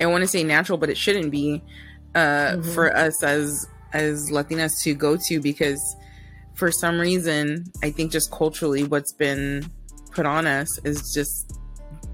[0.00, 1.62] I want to say natural, but it shouldn't be
[2.16, 2.72] uh, mm-hmm.
[2.72, 5.94] for us as as Latinas to go to because
[6.54, 9.70] for some reason I think just culturally what's been
[10.12, 11.60] put on us is just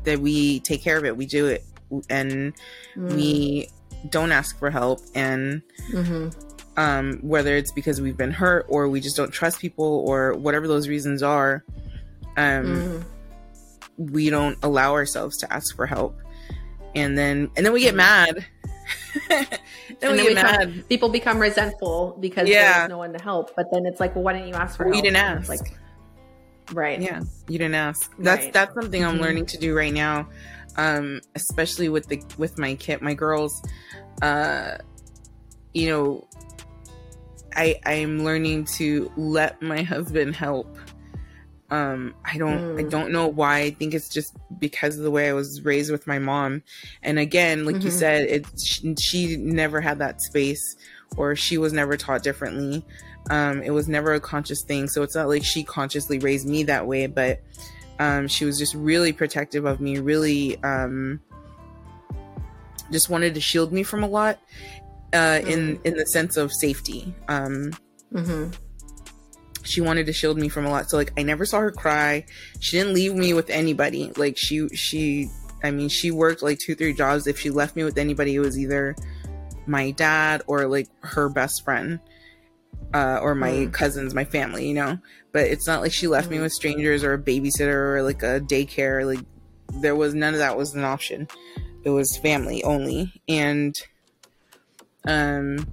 [0.03, 1.65] that we take care of it, we do it,
[2.11, 2.53] and
[2.97, 3.15] mm.
[3.15, 3.69] we
[4.11, 5.63] don't ask for help and.
[5.91, 6.29] Mm-hmm.
[6.75, 10.67] Um, whether it's because we've been hurt or we just don't trust people or whatever
[10.67, 11.67] those reasons are,
[12.39, 13.05] um, mm.
[13.99, 16.19] we don't allow ourselves to ask for help,
[16.95, 17.99] and then and then we get mm-hmm.
[17.99, 18.47] mad
[20.01, 22.79] then we become, people become resentful because yeah.
[22.79, 23.55] there's no one to help.
[23.57, 24.97] But then it's like, well, why didn't you ask for help?
[24.97, 25.49] You didn't ask.
[25.49, 25.79] Like,
[26.73, 27.01] right?
[27.01, 28.13] Yeah, you didn't ask.
[28.19, 28.53] That's right.
[28.53, 29.23] that's something I'm mm-hmm.
[29.23, 30.29] learning to do right now,
[30.77, 33.63] um, especially with the with my kid, my girls.
[34.21, 34.79] Uh,
[35.75, 36.29] you know,
[37.55, 40.77] I I'm learning to let my husband help
[41.73, 42.79] um, I don't mm.
[42.79, 43.61] I don't know why.
[43.61, 46.63] I think it's just because of the way I was raised with my mom.
[47.03, 47.87] And again, like mm-hmm.
[47.87, 50.77] you said, it she, she, never had that space
[51.17, 52.85] or she was never taught differently.
[53.31, 54.87] Um, it was never a conscious thing.
[54.87, 57.41] So it's not like she consciously raised me that way, but
[57.99, 61.21] um, she was just really protective of me, really um,
[62.91, 64.39] just wanted to shield me from a lot
[65.15, 65.47] uh, mm.
[65.47, 67.15] in in the sense of safety.
[67.29, 67.73] Um,
[68.13, 68.51] mm-hmm
[69.63, 70.91] she wanted to shield me from a lot.
[70.91, 72.25] So like I never saw her cry.
[72.61, 74.13] She didn't leave me with anybody.
[74.17, 75.29] Like she she
[75.63, 77.27] I mean she worked like two three jobs.
[77.27, 78.97] If she left me with anybody, it was either
[79.67, 82.01] my dad or like her best friend.
[82.95, 83.73] Uh, or my mm.
[83.73, 84.99] cousins, my family, you know.
[85.31, 86.33] But it's not like she left mm.
[86.33, 89.07] me with strangers or a babysitter or like a daycare.
[89.07, 89.25] Like
[89.81, 91.27] there was none of that was an option.
[91.85, 93.13] It was family only.
[93.29, 93.75] And
[95.07, 95.67] um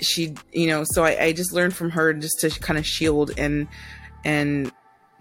[0.00, 3.30] she you know so I, I just learned from her just to kind of shield
[3.38, 3.66] and
[4.24, 4.72] and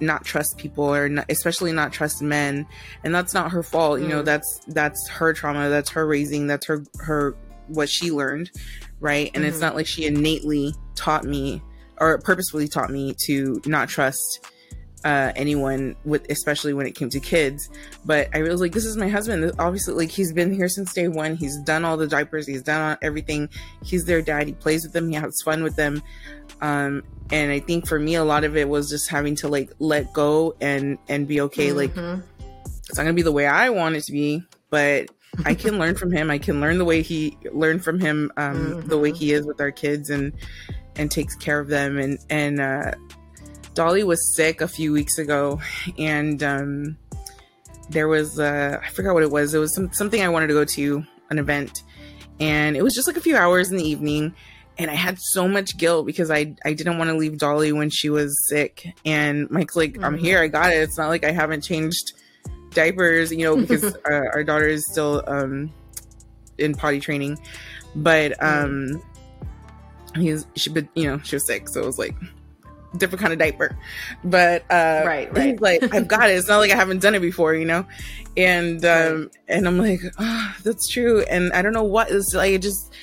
[0.02, 2.66] not trust people or not, especially not trust men
[3.04, 4.26] and that's not her fault you know mm.
[4.26, 7.36] that's that's her trauma that's her raising that's her her
[7.68, 8.52] what she learned
[9.00, 9.46] right and mm-hmm.
[9.46, 11.62] it's not like she innately taught me
[11.98, 14.46] or purposefully taught me to not trust
[15.06, 17.70] uh, anyone with especially when it came to kids.
[18.04, 19.52] But i was like this is my husband.
[19.60, 21.36] Obviously like he's been here since day one.
[21.36, 22.48] He's done all the diapers.
[22.48, 23.50] He's done everything.
[23.84, 24.48] He's their dad.
[24.48, 25.08] He plays with them.
[25.10, 26.04] He has fun with them.
[26.62, 29.72] Um, and i think for me a lot of it was just having to like
[29.80, 31.78] let go and and be okay mm-hmm.
[31.78, 32.24] like
[32.88, 35.10] it's not gonna be the way i want it to be but
[35.44, 36.30] i can learn from him.
[36.30, 38.88] I can learn the way he learn from him um, mm-hmm.
[38.88, 40.34] the way he is with our kids and
[40.98, 41.98] and takes care of them.
[41.98, 42.92] And and uh
[43.76, 45.62] Dolly was sick a few weeks ago,
[46.00, 46.98] and um,
[47.90, 49.54] there was uh, I forgot what it was.
[49.54, 51.84] It was some, something I wanted to go to an event,
[52.40, 54.34] and it was just like a few hours in the evening.
[54.78, 57.90] And I had so much guilt because I I didn't want to leave Dolly when
[57.90, 58.88] she was sick.
[59.06, 60.04] And Mike's like, mm-hmm.
[60.04, 60.78] I'm here, I got it.
[60.78, 62.14] It's not like I haven't changed
[62.72, 65.72] diapers, you know, because uh, our daughter is still um,
[66.58, 67.38] in potty training.
[67.96, 68.96] But mm.
[68.96, 69.02] um,
[70.16, 72.16] he's she but you know she was sick so it was like
[72.96, 73.78] different kind of diaper.
[74.24, 75.52] But uh right right.
[75.52, 76.34] he's like i've got it.
[76.34, 77.86] It's not like i haven't done it before you know?
[78.38, 81.22] And um and i'm like oh, that's true.
[81.24, 82.94] And i don't know what is like it just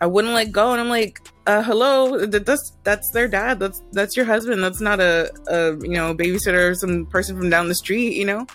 [0.00, 0.72] i wouldn't let go.
[0.72, 3.58] And i'm like uh hello that's that's their dad.
[3.58, 4.62] That's that's your husband.
[4.62, 8.24] That's not a, a you know babysitter or some person from down the street you
[8.24, 8.46] know?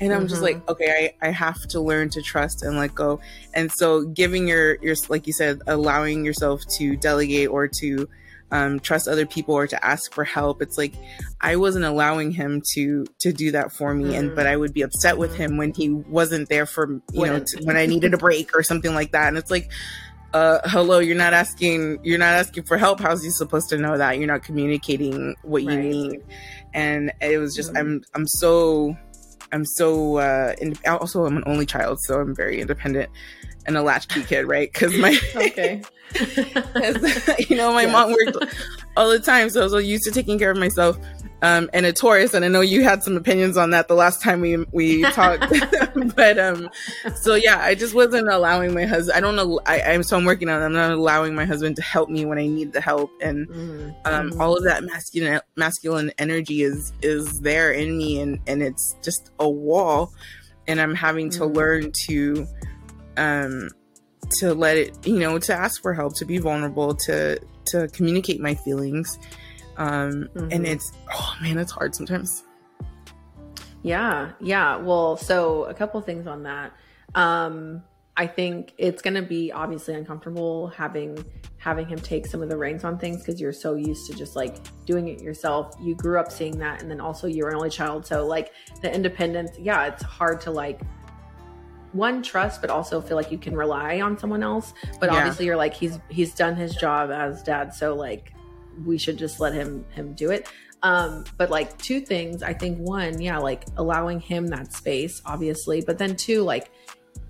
[0.00, 0.28] And i'm mm-hmm.
[0.28, 3.20] just like okay I, I have to learn to trust and let go.
[3.54, 8.08] And so giving your your like you said allowing yourself to delegate or to
[8.54, 10.94] um, trust other people or to ask for help it's like
[11.40, 14.82] i wasn't allowing him to to do that for me and but i would be
[14.82, 18.16] upset with him when he wasn't there for you know to, when i needed a
[18.16, 19.70] break or something like that and it's like
[20.32, 22.98] uh, hello, you're not asking, you're not asking for help.
[22.98, 24.18] How's he supposed to know that?
[24.18, 25.78] You're not communicating what you right.
[25.78, 26.24] need.
[26.72, 27.78] And it was just, mm-hmm.
[27.78, 28.96] I'm, I'm so
[29.54, 33.08] I'm so uh, in, also I'm an only child, so I'm very independent
[33.66, 34.72] and a latchkey kid, right?
[34.72, 35.82] Because my okay,
[37.48, 37.92] you know, my yes.
[37.92, 38.54] mom worked
[38.96, 40.98] all the time, so I was so used to taking care of myself
[41.44, 42.34] um, and a Taurus.
[42.34, 45.52] And I know you had some opinions on that the last time we we talked.
[46.16, 46.70] but um,
[47.14, 49.16] so yeah, I just wasn't allowing my husband.
[49.16, 49.60] I don't know.
[49.66, 50.62] I, I'm so I'm working on.
[50.62, 50.64] It.
[50.64, 53.90] I'm not allowing my husband to help me when I need the help, and mm-hmm.
[54.04, 54.40] um, mm-hmm.
[54.40, 59.30] all of that masculine masculine energy is is there in me, and and it's just
[59.38, 60.12] a wall,
[60.66, 61.54] and I'm having to mm-hmm.
[61.54, 62.46] learn to
[63.16, 63.68] um
[64.30, 68.40] to let it you know to ask for help to be vulnerable to to communicate
[68.40, 69.18] my feelings
[69.76, 70.48] um, mm-hmm.
[70.50, 72.44] And it's, oh man, it's hard sometimes.
[73.82, 74.32] Yeah.
[74.40, 74.76] Yeah.
[74.76, 76.72] Well, so a couple things on that.
[77.14, 77.82] Um,
[78.16, 81.24] I think it's going to be obviously uncomfortable having
[81.56, 84.36] having him take some of the reins on things because you're so used to just
[84.36, 85.74] like doing it yourself.
[85.80, 88.94] You grew up seeing that, and then also you're an only child, so like the
[88.94, 89.50] independence.
[89.58, 90.80] Yeah, it's hard to like
[91.94, 94.74] one trust, but also feel like you can rely on someone else.
[95.00, 95.18] But yeah.
[95.18, 98.32] obviously, you're like he's he's done his job as dad, so like
[98.84, 100.48] we should just let him him do it
[100.84, 105.80] um but like two things i think one yeah like allowing him that space obviously
[105.80, 106.70] but then two like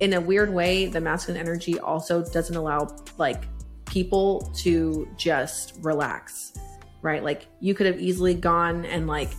[0.00, 3.44] in a weird way the masculine energy also doesn't allow like
[3.86, 6.54] people to just relax
[7.00, 9.30] right like you could have easily gone and like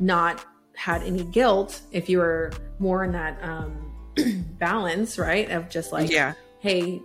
[0.00, 3.91] not had any guilt if you were more in that um
[4.58, 7.00] balance right of just like yeah hey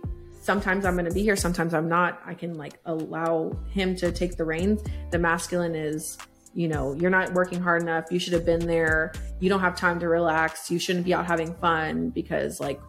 [0.48, 2.22] sometimes I'm going to be here, sometimes I'm not.
[2.24, 4.82] I can like allow him to take the reins.
[5.10, 6.16] The masculine is,
[6.54, 8.06] you know, you're not working hard enough.
[8.10, 9.12] You should have been there.
[9.40, 10.70] You don't have time to relax.
[10.70, 12.80] You shouldn't be out having fun because like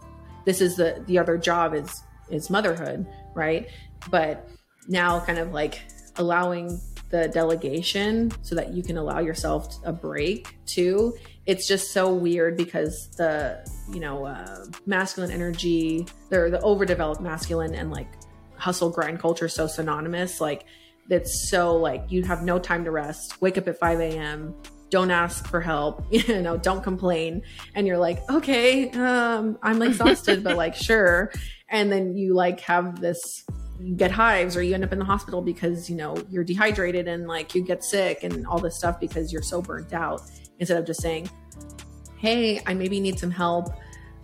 [0.46, 3.06] this is the the other job is is motherhood,
[3.36, 3.68] right?
[4.10, 4.48] But
[4.88, 5.82] now kind of like
[6.16, 6.80] allowing
[7.10, 11.14] the delegation so that you can allow yourself a break too
[11.50, 13.60] it's just so weird because the
[13.94, 18.08] you know uh, masculine energy or the overdeveloped masculine and like
[18.56, 20.42] hustle grind culture so synonymous.
[20.42, 20.66] Like
[21.10, 24.54] it's so like you have no time to rest wake up at 5 a.m
[24.92, 27.42] don't ask for help you know don't complain.
[27.76, 31.32] And you're like okay um i'm exhausted but like sure.
[31.72, 33.46] And then you like have this
[33.96, 37.28] get hives or you end up in the hospital because you know you're dehydrated and
[37.28, 40.22] like you get sick and all this stuff because you're so burnt out.
[40.60, 41.30] Instead of just saying
[42.20, 43.70] hey i maybe need some help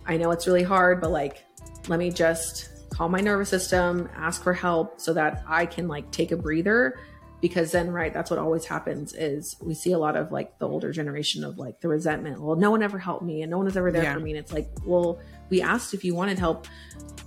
[0.06, 1.44] i know it's really hard but like
[1.88, 6.10] let me just call my nervous system ask for help so that i can like
[6.10, 6.98] take a breather
[7.40, 10.68] because then right that's what always happens is we see a lot of like the
[10.68, 13.66] older generation of like the resentment well no one ever helped me and no one
[13.66, 14.14] was ever there yeah.
[14.14, 15.18] for me and it's like well
[15.50, 16.66] we asked if you wanted help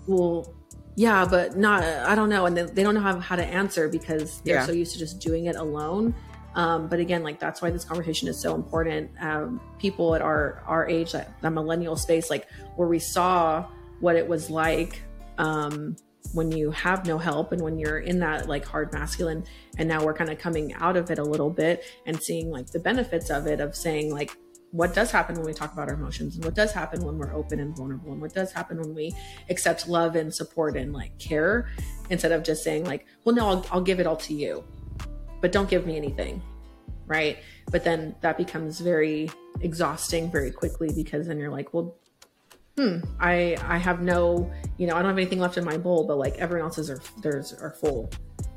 [0.07, 0.53] well
[0.99, 2.45] yeah, but not, I don't know.
[2.45, 4.65] And they, they don't know how, how to answer because they're yeah.
[4.65, 6.13] so used to just doing it alone.
[6.59, 9.11] Um, but again, like that's why this conversation is so important.
[9.21, 13.65] Um, people at our, our age, that, that millennial space, like where we saw
[14.01, 15.01] what it was like,
[15.37, 15.95] um,
[16.33, 19.45] when you have no help and when you're in that like hard masculine
[19.77, 22.67] and now we're kind of coming out of it a little bit and seeing like
[22.67, 24.35] the benefits of it of saying like
[24.71, 27.33] what does happen when we talk about our emotions and what does happen when we're
[27.33, 29.15] open and vulnerable and what does happen when we
[29.49, 31.69] accept love and support and like care
[32.09, 34.63] instead of just saying like well no I'll, I'll give it all to you
[35.41, 36.41] but don't give me anything
[37.07, 37.39] right
[37.71, 39.29] but then that becomes very
[39.61, 41.95] exhausting very quickly because then you're like well
[42.77, 46.05] hmm i i have no you know i don't have anything left in my bowl
[46.05, 48.09] but like everyone else's are theirs are full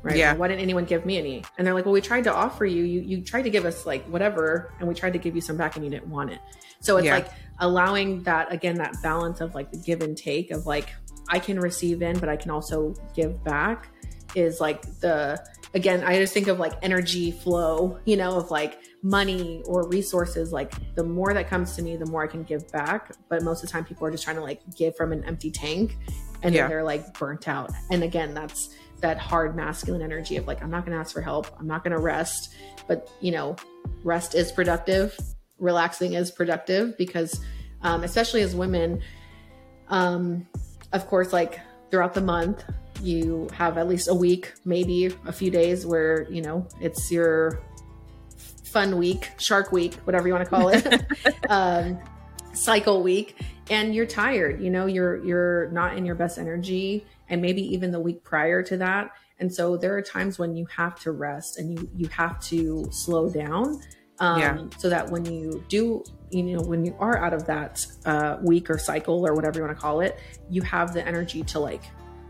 [0.03, 0.17] right?
[0.17, 0.35] Yeah.
[0.35, 1.43] Why didn't anyone give me any?
[1.57, 3.85] And they're like, well, we tried to offer you, you, you tried to give us
[3.85, 6.39] like whatever, and we tried to give you some back and you didn't want it.
[6.81, 7.15] So it's yeah.
[7.15, 7.29] like
[7.59, 10.89] allowing that, again, that balance of like the give and take of like,
[11.29, 13.87] I can receive in, but I can also give back
[14.35, 15.41] is like the,
[15.73, 20.51] again, I just think of like energy flow, you know, of like money or resources.
[20.51, 23.11] Like the more that comes to me, the more I can give back.
[23.29, 25.51] But most of the time, people are just trying to like give from an empty
[25.51, 25.97] tank
[26.41, 26.61] and yeah.
[26.61, 27.71] then they're like burnt out.
[27.89, 31.21] And again, that's, that hard masculine energy of like i'm not going to ask for
[31.21, 32.55] help i'm not going to rest
[32.87, 33.53] but you know
[34.03, 35.19] rest is productive
[35.59, 37.41] relaxing is productive because
[37.81, 39.01] um, especially as women
[39.89, 40.47] um,
[40.93, 41.59] of course like
[41.91, 42.63] throughout the month
[43.01, 47.61] you have at least a week maybe a few days where you know it's your
[48.63, 51.05] fun week shark week whatever you want to call it
[51.49, 51.97] um,
[52.53, 53.39] cycle week
[53.69, 57.91] and you're tired you know you're you're not in your best energy and maybe even
[57.91, 61.57] the week prior to that and so there are times when you have to rest
[61.59, 63.79] and you you have to slow down
[64.19, 64.63] um, yeah.
[64.77, 68.69] so that when you do you know when you are out of that uh, week
[68.69, 70.19] or cycle or whatever you want to call it
[70.49, 71.83] you have the energy to like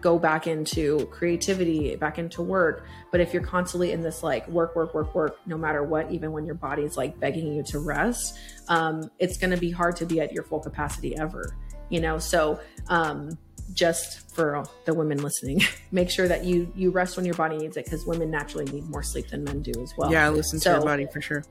[0.04, 2.86] go back into creativity back into work.
[3.12, 6.32] But if you're constantly in this like work work work work no matter what even
[6.32, 8.38] when your body's like begging you to rest
[8.68, 11.56] um, it's going to be hard to be at your full capacity ever
[11.93, 12.18] you know?
[12.18, 13.38] So um,
[13.74, 17.78] just for the women listening make sure that you you rest when your body needs
[17.78, 20.12] it because women naturally need more sleep than men do as well.
[20.12, 21.43] Yeah listen so, to your body for sure.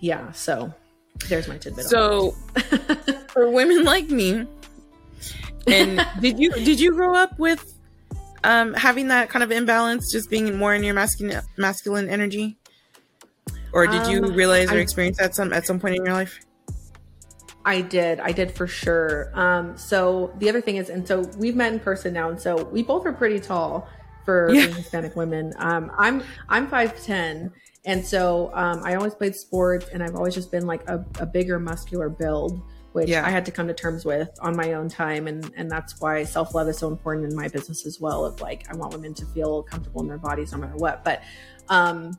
[0.00, 0.72] Yeah so
[1.28, 2.30] there's my tidbit so
[3.28, 4.46] for women like me
[5.66, 7.78] and did you did you grow up with
[8.44, 12.56] um having that kind of imbalance just being more in your masculine masculine energy
[13.72, 16.14] or did you um, realize or I, experience that some at some point in your
[16.14, 16.38] life
[17.64, 18.20] I did.
[18.20, 19.30] I did for sure.
[19.34, 22.64] Um, so the other thing is, and so we've met in person now, and so
[22.64, 23.88] we both are pretty tall
[24.24, 24.66] for yeah.
[24.66, 25.52] Hispanic women.
[25.58, 27.52] Um, I'm I'm five ten,
[27.84, 31.26] and so um, I always played sports, and I've always just been like a, a
[31.26, 32.60] bigger, muscular build,
[32.92, 33.26] which yeah.
[33.26, 36.24] I had to come to terms with on my own time, and and that's why
[36.24, 38.24] self love is so important in my business as well.
[38.24, 41.22] Of like, I want women to feel comfortable in their bodies no matter what, but.
[41.68, 42.18] Um,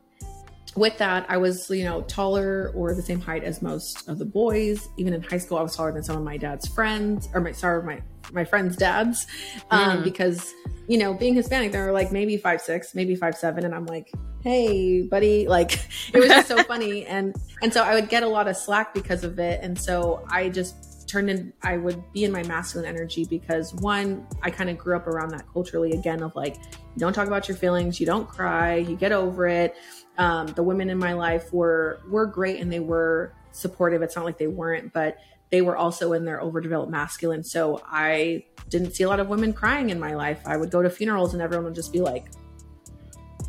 [0.75, 4.25] with that, I was, you know, taller or the same height as most of the
[4.25, 4.87] boys.
[4.97, 7.51] Even in high school, I was taller than some of my dad's friends, or my
[7.51, 8.01] sorry, my
[8.31, 9.27] my friends' dads,
[9.69, 10.03] um, mm.
[10.03, 10.53] because
[10.87, 13.85] you know, being Hispanic, they were like maybe five six, maybe five seven, and I'm
[13.85, 14.11] like,
[14.43, 15.73] hey, buddy, like
[16.13, 18.93] it was just so funny, and and so I would get a lot of slack
[18.93, 21.53] because of it, and so I just turned in.
[21.61, 25.29] I would be in my masculine energy because one, I kind of grew up around
[25.29, 28.95] that culturally again of like, you don't talk about your feelings, you don't cry, you
[28.95, 29.75] get over it
[30.17, 34.01] um, the women in my life were were great and they were supportive.
[34.01, 35.17] It's not like they weren't, but
[35.49, 37.43] they were also in their overdeveloped masculine.
[37.43, 40.41] So I didn't see a lot of women crying in my life.
[40.45, 42.25] I would go to funerals and everyone would just be like,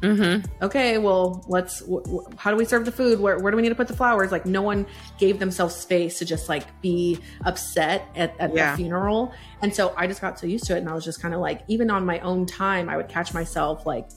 [0.00, 0.44] mm-hmm.
[0.62, 1.80] "Okay, well, let's.
[1.80, 3.20] W- w- how do we serve the food?
[3.20, 4.86] Where where do we need to put the flowers?" Like no one
[5.18, 8.72] gave themselves space to just like be upset at, at yeah.
[8.72, 9.32] the funeral.
[9.62, 11.40] And so I just got so used to it, and I was just kind of
[11.40, 14.10] like, even on my own time, I would catch myself like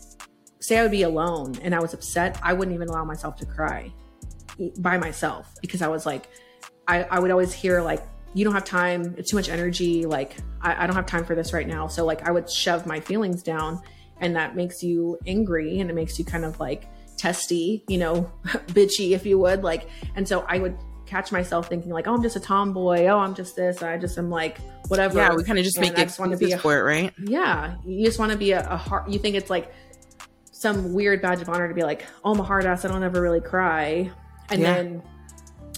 [0.67, 3.45] say I would be alone and I was upset, I wouldn't even allow myself to
[3.45, 3.91] cry
[4.79, 6.27] by myself because I was like,
[6.87, 8.03] I, I would always hear like,
[8.33, 11.35] you don't have time, it's too much energy, like I, I don't have time for
[11.35, 11.87] this right now.
[11.87, 13.81] So like I would shove my feelings down
[14.19, 18.29] and that makes you angry and it makes you kind of like testy, you know,
[18.45, 19.63] bitchy if you would.
[19.63, 23.05] Like and so I would catch myself thinking like, oh, I'm just a tomboy.
[23.07, 23.81] Oh, I'm just this.
[23.81, 24.57] I just am like
[24.89, 25.17] whatever.
[25.17, 27.13] Yeah, we kind of just and make excuses for it, right?
[27.23, 29.11] Yeah, you just want to be a, a hard.
[29.11, 29.71] You think it's like
[30.57, 32.83] some weird badge of honor to be like, oh, I'm a hard ass.
[32.83, 34.09] I don't ever really cry.
[34.49, 34.73] And yeah.
[34.73, 35.03] then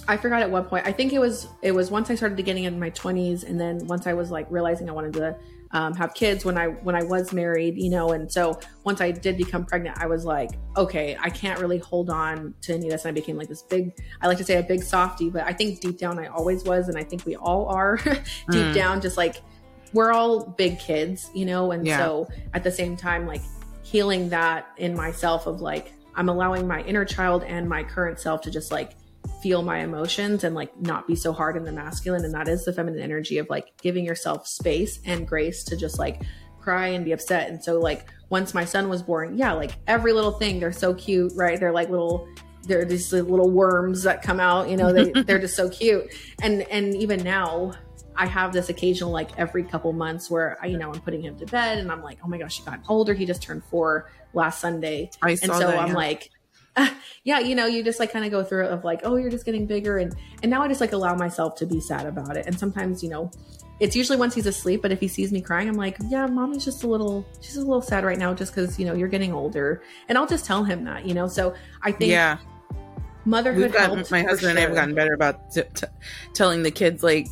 [0.07, 0.87] I forgot at what point.
[0.87, 3.85] I think it was it was once I started getting in my 20s, and then
[3.87, 5.37] once I was like realizing I wanted to
[5.71, 8.11] um, have kids when I when I was married, you know.
[8.11, 12.09] And so once I did become pregnant, I was like, okay, I can't really hold
[12.09, 13.03] on to any of this.
[13.03, 13.93] And I became like this big.
[14.21, 16.87] I like to say a big softy, but I think deep down I always was,
[16.87, 18.73] and I think we all are deep mm.
[18.73, 19.41] down, just like
[19.91, 21.71] we're all big kids, you know.
[21.71, 21.97] And yeah.
[21.97, 23.41] so at the same time, like
[23.89, 28.41] healing that in myself of like I'm allowing my inner child and my current self
[28.41, 28.91] to just like
[29.41, 32.23] feel my emotions and like not be so hard in the masculine.
[32.23, 35.97] And that is the feminine energy of like giving yourself space and grace to just
[35.97, 36.21] like
[36.59, 37.49] cry and be upset.
[37.49, 40.93] And so like once my son was born yeah like every little thing they're so
[40.93, 41.59] cute right?
[41.59, 42.27] They're like little
[42.63, 46.13] they're these little worms that come out you know they, they're just so cute.
[46.41, 47.73] And and even now
[48.19, 51.37] I have this occasional like every couple months where I, you know, I'm putting him
[51.37, 53.13] to bed and I'm like, oh my gosh, he got older.
[53.13, 55.09] He just turned four last Sunday.
[55.21, 55.93] I and so that, I'm yeah.
[55.93, 56.29] like,
[56.75, 56.89] uh,
[57.23, 59.31] yeah, you know, you just like kind of go through it of like, oh, you're
[59.31, 59.99] just getting bigger.
[59.99, 60.13] And,
[60.43, 62.45] and now I just like allow myself to be sad about it.
[62.45, 63.31] And sometimes, you know,
[63.79, 66.65] it's usually once he's asleep, but if he sees me crying, I'm like, yeah, mommy's
[66.65, 69.31] just a little, she's a little sad right now just because, you know, you're getting
[69.31, 69.81] older.
[70.09, 71.29] And I'll just tell him that, you know?
[71.29, 72.39] So I think, yeah
[73.25, 74.49] motherhood gotten, my husband sure.
[74.49, 75.85] and I have gotten better about t- t-
[76.33, 77.27] telling the kids like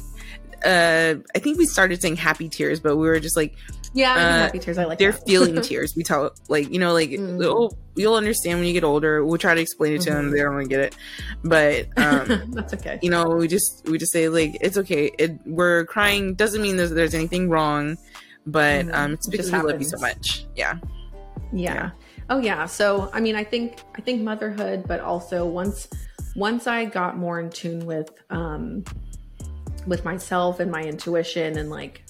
[0.65, 3.55] uh I think we started saying happy tears, but we were just like
[3.93, 4.77] yeah, uh, happy tears.
[4.77, 4.99] I like.
[4.99, 5.95] They're feeling tears.
[5.95, 7.43] We tell like you know like mm.
[7.43, 9.25] oh, you'll understand when you get older.
[9.25, 10.17] We'll try to explain it to mm-hmm.
[10.17, 10.31] them.
[10.31, 10.95] They don't want to get it,
[11.43, 12.99] but um, that's okay.
[13.01, 15.11] You know, we just we just say like it's okay.
[15.17, 17.97] It, we're crying doesn't mean that there's anything wrong,
[18.45, 18.95] but mm-hmm.
[18.95, 20.45] um, it's because we love you so much.
[20.55, 20.77] Yeah.
[21.53, 21.73] Yeah.
[21.73, 21.89] yeah.
[22.29, 22.65] Oh yeah.
[22.65, 25.87] So I mean, I think I think motherhood, but also once
[26.35, 28.83] once I got more in tune with um
[29.87, 32.03] with myself and my intuition and like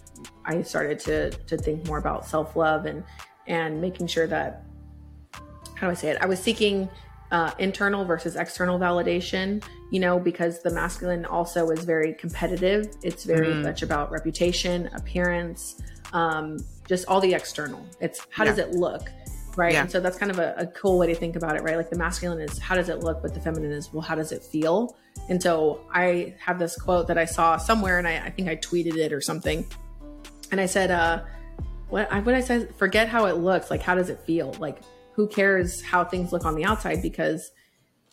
[0.45, 3.03] I started to to think more about self-love and
[3.45, 4.63] and making sure that
[5.75, 6.17] how do I say it?
[6.19, 6.89] I was seeking
[7.31, 12.87] uh, internal versus external validation, you know, because the masculine also is very competitive.
[13.03, 13.63] It's very mm.
[13.63, 15.81] much about reputation, appearance,
[16.13, 16.57] um,
[16.87, 17.85] just all the external.
[17.99, 18.51] It's how yeah.
[18.51, 19.11] does it look?
[19.57, 19.73] Right.
[19.73, 19.81] Yeah.
[19.81, 21.75] And so that's kind of a, a, cool way to think about it, right?
[21.75, 24.31] Like the masculine is how does it look, but the feminine is, well, how does
[24.31, 24.95] it feel?
[25.29, 28.55] And so I have this quote that I saw somewhere and I, I think I
[28.55, 29.65] tweeted it or something.
[30.51, 31.23] And I said, uh,
[31.89, 33.71] what I, what I said, forget how it looks.
[33.71, 34.53] Like, how does it feel?
[34.59, 34.77] Like,
[35.13, 37.01] who cares how things look on the outside?
[37.01, 37.49] Because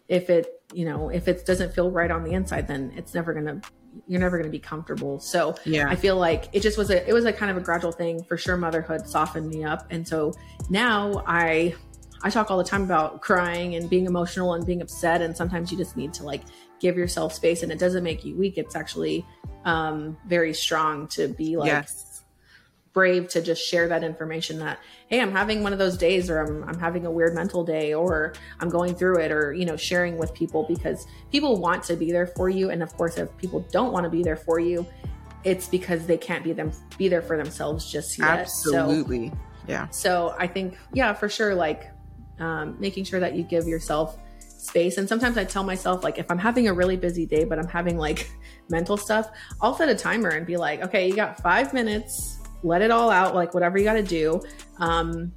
[0.09, 3.35] if it, you know, if it doesn't feel right on the inside, then it's never
[3.35, 3.69] going to
[4.07, 5.19] you're never going to be comfortable.
[5.21, 7.61] So yeah, I feel like it just was a, it was a kind of a
[7.61, 8.57] gradual thing for sure.
[8.57, 9.87] Motherhood softened me up.
[9.91, 10.33] And so
[10.71, 11.75] now I,
[12.23, 15.23] I talk all the time about crying and being emotional and being upset.
[15.23, 16.43] And sometimes you just need to like
[16.81, 18.59] give yourself space and it doesn't make you weak.
[18.59, 19.25] It's actually
[19.65, 22.14] um, very strong to be like, yes
[22.95, 24.79] brave to just share that information that
[25.09, 27.93] hey i'm having one of those days or I'm, I'm having a weird mental day
[27.93, 31.97] or i'm going through it or you know sharing with people because people want to
[31.97, 32.71] be there for you.
[32.71, 34.87] And of course if people don't want to be there for you
[35.43, 38.29] it's because they can't be them be there for themselves just yet.
[38.29, 39.29] Absolutely.
[39.29, 39.37] So,
[39.67, 39.89] yeah.
[39.89, 41.91] So i think yeah for sure like
[42.39, 44.97] um, making sure that you give yourself space.
[44.97, 47.69] And sometimes i tell myself like if i'm having a really busy day but i'm
[47.69, 48.31] having like
[48.71, 49.29] mental stuff
[49.61, 53.11] i'll set a timer and be like okay you got five minutes let it all
[53.11, 54.43] out, like whatever you got to do.
[54.79, 55.33] Um,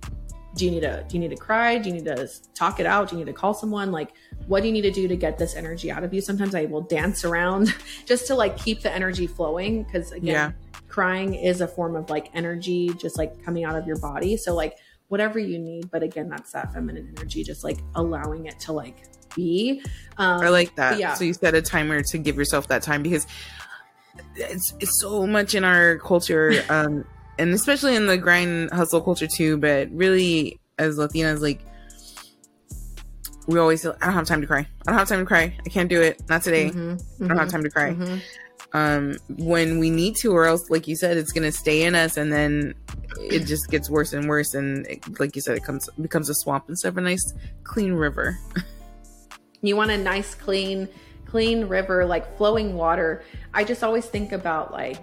[0.56, 1.78] do you need to do you need to cry?
[1.78, 3.10] Do you need to talk it out?
[3.10, 3.92] Do you need to call someone?
[3.92, 4.14] Like,
[4.48, 6.22] what do you need to do to get this energy out of you?
[6.22, 7.76] Sometimes I will dance around
[8.06, 10.52] just to like keep the energy flowing because again, yeah.
[10.88, 14.36] crying is a form of like energy, just like coming out of your body.
[14.36, 14.78] So like
[15.10, 19.04] whatever you need, but again, that's that feminine energy, just like allowing it to like
[19.36, 19.84] be.
[20.18, 21.00] Um, I like that.
[21.00, 21.14] Yeah.
[21.14, 23.28] So you set a timer to give yourself that time because
[24.36, 26.64] it's, it's so much in our culture.
[26.70, 27.06] Um,
[27.40, 31.62] and especially in the grind hustle culture too, but really as Latinas, like
[33.48, 34.60] we always feel, I don't have time to cry.
[34.60, 35.56] I don't have time to cry.
[35.66, 36.22] I can't do it.
[36.30, 36.70] Not today.
[36.70, 36.92] Mm-hmm.
[36.92, 37.26] Mm-hmm.
[37.26, 37.94] I don't have time to cry.
[37.94, 38.18] Mm-hmm.
[38.74, 42.18] Um, when we need to, or else, like you said, it's gonna stay in us,
[42.18, 42.76] and then
[43.20, 44.54] it just gets worse and worse.
[44.54, 47.34] And it, like you said, it comes becomes a swamp instead of a nice
[47.64, 48.38] clean river.
[49.62, 50.90] you want a nice clean,
[51.26, 53.24] clean river, like flowing water.
[53.54, 55.02] I just always think about like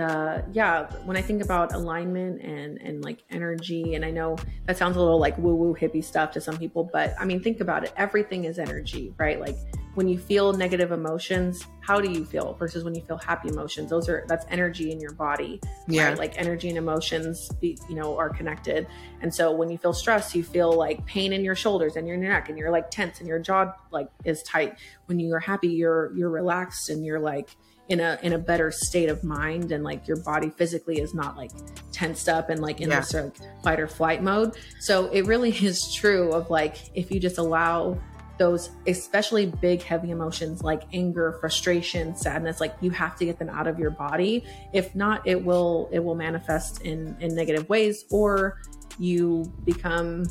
[0.00, 4.36] uh, yeah, when I think about alignment and and like energy, and I know
[4.66, 7.42] that sounds a little like woo woo hippie stuff to some people, but I mean,
[7.42, 7.92] think about it.
[7.96, 9.38] Everything is energy, right?
[9.38, 9.56] Like
[9.94, 13.90] when you feel negative emotions, how do you feel versus when you feel happy emotions?
[13.90, 16.08] Those are that's energy in your body, yeah.
[16.08, 16.18] Right?
[16.18, 18.86] Like energy and emotions, you know, are connected.
[19.20, 22.16] And so when you feel stress, you feel like pain in your shoulders and your
[22.16, 24.78] neck, and you're like tense, and your jaw like is tight.
[25.06, 27.54] When you're happy, you're you're relaxed, and you're like
[27.88, 31.36] in a in a better state of mind and like your body physically is not
[31.36, 31.50] like
[31.90, 33.00] tensed up and like in yeah.
[33.00, 37.18] this like fight or flight mode so it really is true of like if you
[37.18, 37.98] just allow
[38.38, 43.48] those especially big heavy emotions like anger frustration sadness like you have to get them
[43.48, 48.04] out of your body if not it will it will manifest in in negative ways
[48.10, 48.60] or
[48.98, 50.24] you become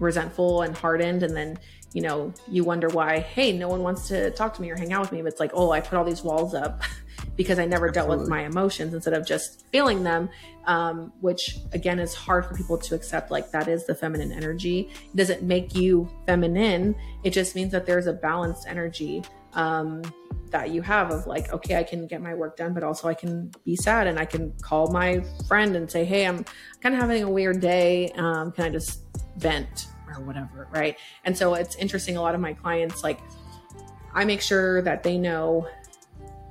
[0.00, 1.56] resentful and hardened and then
[1.92, 4.92] you know, you wonder why, hey, no one wants to talk to me or hang
[4.92, 5.20] out with me.
[5.20, 6.82] But it's like, oh, I put all these walls up
[7.36, 8.08] because I never Absolutely.
[8.10, 10.30] dealt with my emotions instead of just feeling them,
[10.66, 13.30] um, which again is hard for people to accept.
[13.30, 14.90] Like, that is the feminine energy.
[15.12, 19.22] It doesn't make you feminine, it just means that there's a balanced energy.
[19.54, 20.02] Um,
[20.50, 23.14] that you have of like, okay, I can get my work done, but also I
[23.14, 26.44] can be sad and I can call my friend and say, hey, I'm
[26.80, 28.10] kind of having a weird day.
[28.16, 29.00] Um, can I just
[29.38, 29.88] vent?
[30.16, 30.96] Or whatever, right?
[31.24, 32.16] And so it's interesting.
[32.16, 33.20] A lot of my clients, like,
[34.14, 35.68] I make sure that they know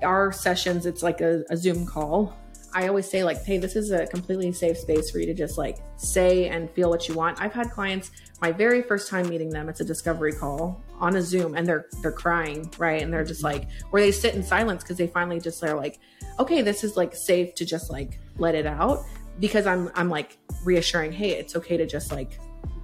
[0.02, 2.38] our sessions, it's like a, a Zoom call.
[2.74, 5.58] I always say, like, hey, this is a completely safe space for you to just
[5.58, 7.42] like say and feel what you want.
[7.42, 11.22] I've had clients, my very first time meeting them, it's a discovery call on a
[11.22, 13.02] Zoom and they're they're crying, right?
[13.02, 16.00] And they're just like, where they sit in silence because they finally just are like,
[16.40, 19.04] okay, this is like safe to just like let it out
[19.40, 22.40] because I'm I'm like reassuring, hey, it's okay to just like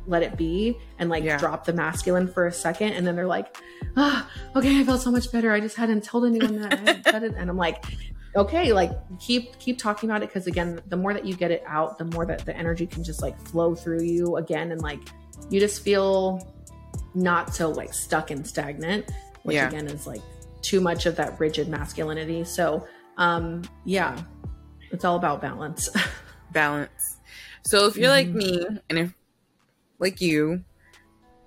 [0.08, 1.38] let it be and like yeah.
[1.38, 3.58] drop the masculine for a second and then they're like
[3.97, 7.24] oh, okay i felt so much better i just hadn't told anyone that I said
[7.24, 7.84] it and i'm like
[8.36, 11.64] okay like keep keep talking about it because again the more that you get it
[11.66, 14.99] out the more that the energy can just like flow through you again and like
[15.49, 16.53] you just feel
[17.16, 19.12] not so like stuck and stagnant
[19.43, 19.68] which yeah.
[19.68, 20.22] again is like
[20.62, 22.86] too much of that rigid masculinity so
[23.18, 24.20] um yeah
[24.91, 25.89] it's all about balance
[26.51, 27.18] balance
[27.64, 28.36] so if you're mm-hmm.
[28.38, 29.14] like me and if
[30.00, 30.64] like you,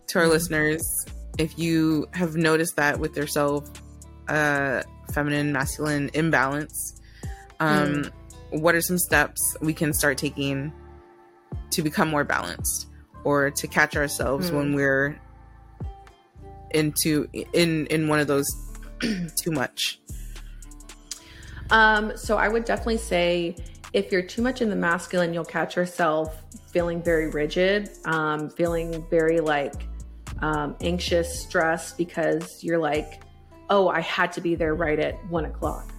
[0.09, 0.33] to our mm-hmm.
[0.33, 1.07] listeners,
[1.39, 3.71] if you have noticed that with yourself,
[4.29, 4.83] uh,
[5.13, 7.01] feminine masculine imbalance,
[7.61, 8.13] um, mm.
[8.51, 10.73] what are some steps we can start taking
[11.71, 12.89] to become more balanced
[13.25, 14.57] or to catch ourselves mm.
[14.57, 15.21] when we're
[16.71, 18.49] into in in one of those
[19.37, 20.01] too much?
[21.71, 23.57] Um, so I would definitely say
[23.93, 26.43] if you're too much in the masculine, you'll catch yourself
[26.73, 29.75] feeling very rigid, um, feeling very like
[30.41, 33.23] um, anxious, stressed because you're like,
[33.69, 35.93] oh, I had to be there right at one o'clock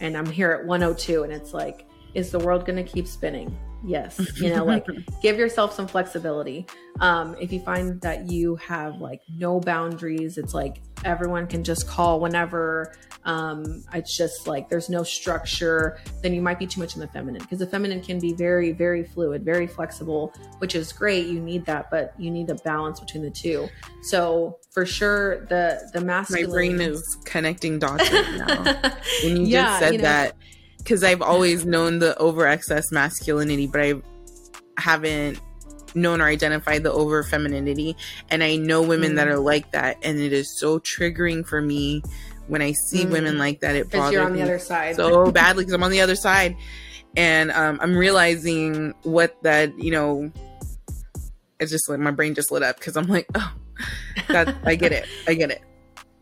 [0.00, 1.22] and I'm here at 102.
[1.22, 3.56] And it's like, is the world going to keep spinning?
[3.84, 4.20] Yes.
[4.40, 4.86] You know, like
[5.22, 6.66] give yourself some flexibility.
[7.00, 11.88] Um, if you find that you have like no boundaries, it's like everyone can just
[11.88, 12.94] call whenever.
[13.24, 17.08] Um, it's just like there's no structure, then you might be too much in the
[17.08, 21.26] feminine because the feminine can be very, very fluid, very flexible, which is great.
[21.26, 23.68] You need that, but you need a balance between the two.
[24.02, 26.48] So for sure, the the masculine.
[26.48, 28.62] My brain is connecting dots right now.
[29.24, 30.36] when you yeah, just said you know, that,
[30.78, 33.94] because I've always known the over excess masculinity, but I
[34.78, 35.40] haven't
[35.96, 37.96] known or identified the over femininity.
[38.30, 39.16] And I know women mm.
[39.16, 42.02] that are like that, and it is so triggering for me
[42.46, 43.10] when I see mm.
[43.10, 43.74] women like that.
[43.74, 46.56] It bothers you're on the other side so badly because I'm on the other side,
[47.16, 50.30] and um, I'm realizing what that you know.
[51.58, 53.54] It's just like my brain just lit up because I'm like, oh,
[54.28, 55.62] that I get it, I get it,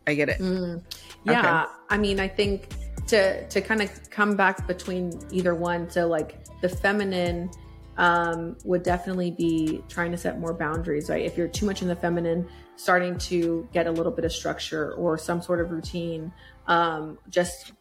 [0.07, 0.39] I get it.
[0.45, 0.83] Mm.
[1.25, 1.71] Yeah, okay.
[1.89, 2.69] I mean, I think
[3.07, 5.89] to to kind of come back between either one.
[5.89, 7.49] So like the feminine
[7.97, 11.23] um, would definitely be trying to set more boundaries, right?
[11.23, 14.93] If you're too much in the feminine, starting to get a little bit of structure
[14.93, 16.33] or some sort of routine,
[16.67, 17.73] um, just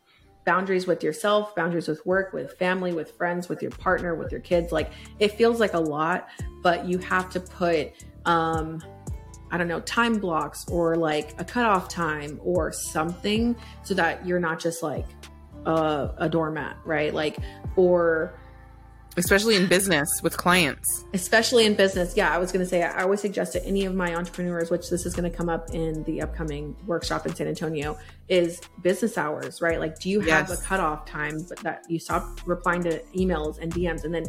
[0.45, 4.41] boundaries with yourself, boundaries with work, with family, with friends, with your partner, with your
[4.41, 4.73] kids.
[4.73, 6.29] Like it feels like a lot,
[6.63, 7.93] but you have to put,
[8.25, 8.83] um,
[9.51, 14.41] I don't know, time blocks or like a cutoff time or something so that you're
[14.41, 15.07] not just like
[15.67, 17.13] a, a doormat, right?
[17.15, 17.39] Like,
[17.77, 18.39] or
[19.17, 21.05] especially in business with clients.
[21.13, 22.17] Especially in business.
[22.17, 24.91] Yeah i was going to say i always suggest to any of my entrepreneurs which
[24.91, 27.99] this is going to come up in the upcoming workshop in san antonio
[28.29, 29.79] is business hours right?
[29.79, 30.61] Like do you have yes.
[30.61, 34.25] a cutoff time but that you stop replying to emails and dms and then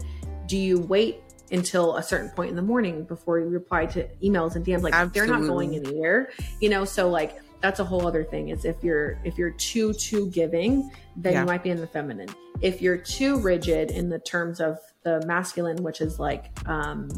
[0.47, 1.21] do you wait
[1.51, 4.93] until a certain point in the morning before you reply to emails and dms like
[4.93, 5.19] Absolutely.
[5.19, 6.29] they're not going anywhere
[6.59, 6.86] you know?
[6.86, 10.91] So like that's a whole other thing is if you're if you're too too giving
[11.16, 11.39] then yeah.
[11.39, 12.30] you might be in the feminine
[12.61, 17.09] if you're too rigid in the terms of the masculine which is like um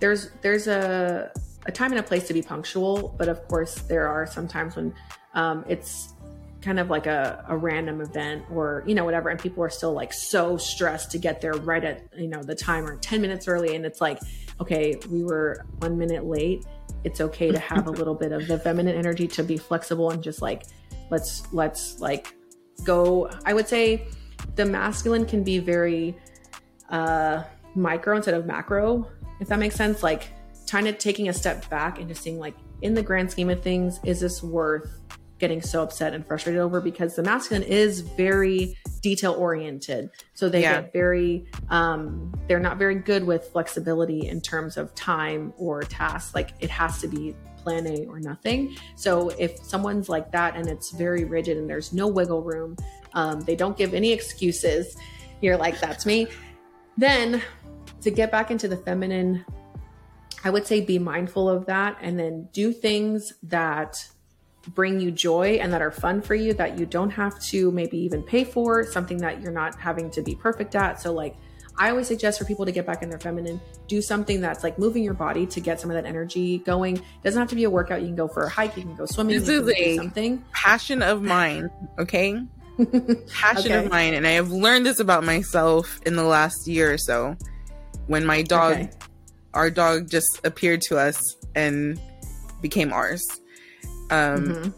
[0.00, 1.30] there's there's a
[1.66, 4.76] a time and a place to be punctual but of course there are some times
[4.76, 4.94] when
[5.34, 6.14] um it's
[6.62, 9.92] kind of like a, a random event or you know whatever and people are still
[9.92, 13.46] like so stressed to get there right at you know the time or 10 minutes
[13.46, 14.18] early and it's like
[14.58, 16.64] okay we were one minute late
[17.06, 20.22] it's okay to have a little bit of the feminine energy to be flexible and
[20.22, 20.64] just like
[21.10, 22.34] let's let's like
[22.84, 23.30] go.
[23.44, 24.08] I would say
[24.56, 26.16] the masculine can be very
[26.90, 27.44] uh
[27.74, 29.08] micro instead of macro
[29.40, 30.02] if that makes sense.
[30.02, 30.28] Like
[30.68, 33.62] kind of taking a step back and just seeing like in the grand scheme of
[33.62, 35.00] things is this worth
[35.38, 40.62] getting so upset and frustrated over because the masculine is very detail oriented so they
[40.62, 40.80] yeah.
[40.80, 46.34] get very um they're not very good with flexibility in terms of time or tasks.
[46.34, 48.76] Like it has to be plan a or nothing.
[48.94, 52.76] So if someone's like that and it's very rigid and there's no wiggle room
[53.14, 54.96] um, they don't give any excuses
[55.40, 56.28] you're like that's me.
[56.96, 57.42] Then
[58.02, 59.44] to get back into the feminine
[60.44, 64.06] i would say be mindful of that and then do things that
[64.74, 67.98] bring you joy and that are fun for you that you don't have to maybe
[67.98, 71.00] even pay for, something that you're not having to be perfect at.
[71.00, 71.36] So, like,
[71.78, 74.78] I always suggest for people to get back in their feminine, do something that's like
[74.78, 76.96] moving your body to get some of that energy going.
[76.96, 78.00] It doesn't have to be a workout.
[78.00, 79.38] You can go for a hike, you can go swimming.
[79.38, 80.42] This is a something.
[80.52, 82.40] passion of mine, okay?
[83.28, 83.84] passion okay.
[83.84, 84.14] of mine.
[84.14, 87.36] And I have learned this about myself in the last year or so
[88.06, 88.90] when my dog, okay.
[89.52, 91.20] our dog just appeared to us
[91.54, 92.00] and
[92.62, 93.22] became ours.
[94.10, 94.70] Um, mm-hmm.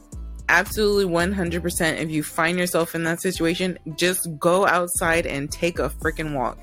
[0.50, 1.98] Absolutely 100%.
[1.98, 6.58] If you find yourself in that situation, just go outside and take a freaking walk.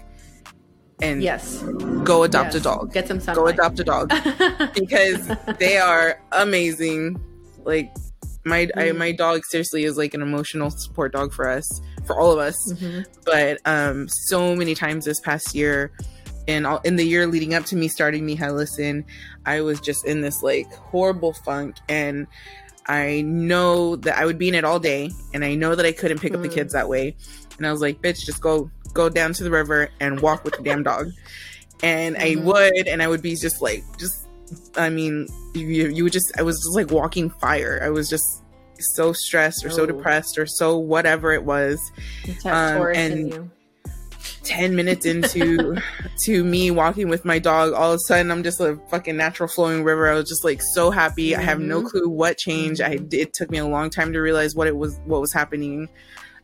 [1.02, 1.62] And yes,
[2.04, 2.56] go adopt yes.
[2.56, 2.94] a dog.
[2.94, 3.58] Get some sunlight.
[3.58, 4.10] Go adopt a dog
[4.74, 7.22] because they are amazing.
[7.64, 7.94] Like
[8.46, 8.80] my mm-hmm.
[8.80, 12.40] I, my dog seriously is like an emotional support dog for us, for all of
[12.40, 12.56] us.
[12.74, 13.02] Mm-hmm.
[13.26, 15.92] But um, so many times this past year,
[16.48, 19.06] and in the year leading up to me starting Mija Listen,
[19.46, 22.28] I was just in this like horrible funk and
[22.88, 25.92] I know that I would be in it all day and I know that I
[25.92, 26.36] couldn't pick mm.
[26.36, 26.54] up the mm.
[26.54, 27.16] kids that way.
[27.58, 30.56] And I was like, bitch, just go go down to the river and walk with
[30.58, 31.12] the damn dog.
[31.84, 32.42] And mm-hmm.
[32.42, 34.26] I would and I would be just like just
[34.78, 37.80] I mean, you, you would just, I was just like walking fire.
[37.84, 38.44] I was just
[38.80, 39.86] so stressed or so Oh.
[39.86, 41.80] depressed or so whatever it was.
[42.46, 43.52] Um, and- you.
[44.46, 45.76] 10 minutes into
[46.24, 49.50] to me walking with my dog all of a sudden i'm just a fucking natural
[49.50, 51.90] flowing river i was just like so happy i have no Mhm.
[51.90, 53.14] clue what changed i Mhm.
[53.14, 55.90] it took me a long time to realize what it was what was happening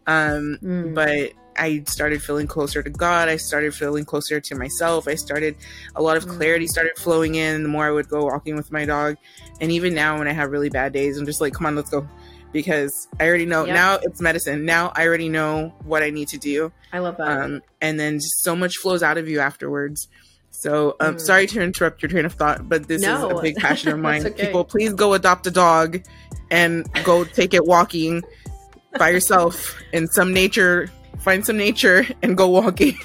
[0.07, 0.95] um Mm.
[0.95, 5.55] but i started feeling closer to god i started feeling closer to myself i started
[5.95, 6.37] a lot of Mm.
[6.37, 9.15] clarity started flowing in the more i would go walking with my dog
[9.59, 11.89] and even now when i have really bad days i'm just like come on let's
[11.91, 12.07] go
[12.51, 13.73] because i already know Yep.
[13.75, 17.27] now it's medicine now i already know what i need to do I love that.
[17.27, 20.09] um, and then so much flows out of you afterwards.
[20.53, 21.21] So, um, Mm.
[21.21, 24.27] sorry to interrupt your train of thought, but this is a big passion of mine.
[24.27, 24.47] okay.
[24.47, 26.01] People, please go adopt a dog
[26.51, 28.21] and go take it walking
[28.99, 30.91] by yourself in some nature.
[31.19, 32.97] Find some nature and go walking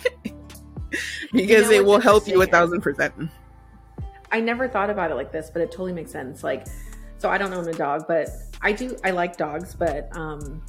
[1.32, 3.14] because know it will help you a thousand percent.
[4.32, 6.42] I never thought about it like this, but it totally makes sense.
[6.42, 6.66] Like,
[7.18, 8.28] so I don't own a dog, but
[8.62, 8.96] I do.
[9.04, 10.62] I like dogs, but um,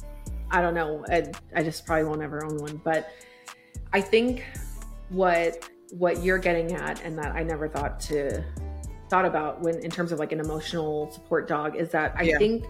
[0.50, 1.04] I don't know.
[1.08, 2.80] I, I just probably won't ever own one.
[2.84, 3.10] But
[3.92, 4.44] I think
[5.10, 8.44] what what you're getting at, and that I never thought to
[9.10, 12.38] thought about when in terms of like an emotional support dog, is that I Yeah.
[12.38, 12.66] think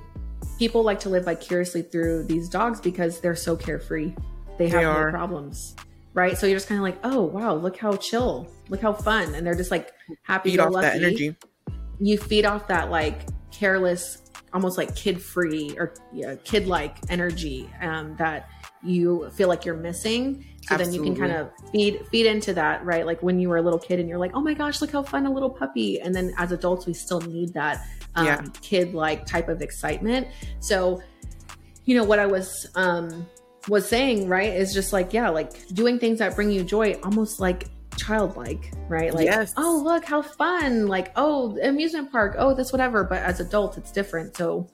[0.59, 4.15] people like to live vicariously through these dogs because they're so carefree.
[4.57, 5.75] They have They no problems.
[6.15, 6.37] Right.
[6.39, 9.35] So you're just kind of like, oh, wow, look how chill, look how fun.
[9.35, 11.37] And they're just like happy Feed off that energy.
[12.01, 14.19] you feed off that like careless
[14.55, 18.49] almost like kid free or yeah, kid like energy um, that
[18.83, 20.45] you feel like you're missing.
[20.63, 23.05] So then you can kind of feed feed into that right?
[23.07, 25.03] Like when you were a little kid and you're like oh my gosh look how
[25.03, 26.01] fun a little puppy.
[26.01, 28.43] And then as adults we still need that um, Yeah.
[28.61, 30.29] kid like type of excitement.
[30.61, 31.03] So
[31.85, 33.27] you know what i was um
[33.67, 37.41] was saying right is just like yeah like doing things that bring you joy almost
[37.41, 37.69] like
[37.99, 39.13] childlike right?
[39.13, 39.53] Like Yes.
[39.57, 40.87] oh look how fun.
[40.87, 42.37] Like oh amusement park.
[42.39, 43.05] Oh this whatever.
[43.05, 44.37] But as adults it's different.
[44.37, 44.69] So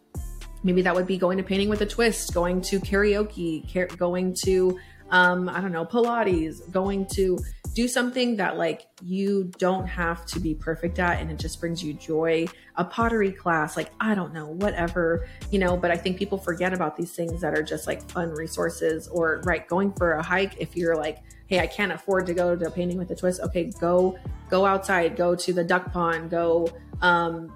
[0.62, 4.34] maybe that would be going to painting with a twist going to karaoke car- going
[4.44, 4.78] to
[5.10, 7.38] um i don't know pilates going to
[7.74, 11.82] do something that like you don't have to be perfect at and it just brings
[11.82, 12.46] you joy.
[12.76, 16.72] A pottery class like i don't know whatever you know but i think people forget
[16.72, 20.54] about these things that are just like fun resources or right going for a hike
[20.58, 21.18] if you're like
[21.54, 24.18] hey i can't afford to go to a painting with a twist okay go
[24.50, 26.68] go outside go to the duck pond go
[27.00, 27.52] um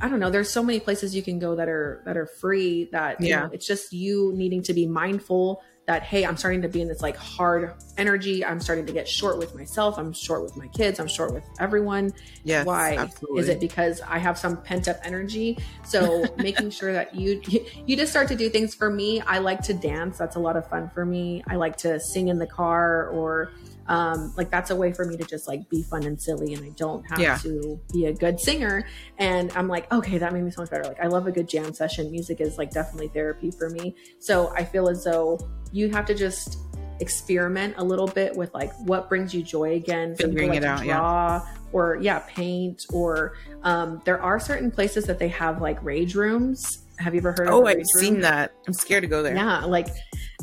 [0.00, 2.88] i don't know there's so many places you can go that are that are free
[2.92, 3.44] that you Yeah.
[3.44, 6.88] know, it's just you needing to be mindful that hey i'm starting to be in
[6.88, 8.44] this like hard energy.
[8.44, 9.98] I'm starting to get short with myself.
[9.98, 10.98] I'm short with my kids.
[10.98, 12.12] I'm short with everyone.
[12.42, 12.66] Yes.
[12.66, 12.96] why?
[12.96, 13.40] Absolutely.
[13.40, 15.58] is it because i have some pent up energy?
[15.84, 17.40] So making sure that you
[17.86, 18.74] you just start to do things.
[18.74, 20.18] For me i like to dance.
[20.18, 21.42] That's a lot of fun for me.
[21.48, 23.52] I like to sing in the car or
[23.88, 26.64] um like that's a way for me to just like be fun and silly and
[26.64, 27.36] i don't have Yeah.
[27.38, 28.86] to be a good singer
[29.18, 31.48] and i'm like okay that made me so much better like i love a good
[31.48, 35.38] jam session music is like definitely therapy for me so i feel as though
[35.72, 36.58] you have to just
[37.00, 40.84] experiment a little bit with like what brings you joy again Figuring like it out,
[40.86, 41.40] yeah.
[41.72, 46.78] or yeah paint or um, there are certain places that they have like rage rooms
[46.98, 48.22] have you ever heard of Oh, I've seen room?
[48.22, 48.52] that.
[48.68, 49.34] I'm scared to go there.
[49.34, 49.88] yeah like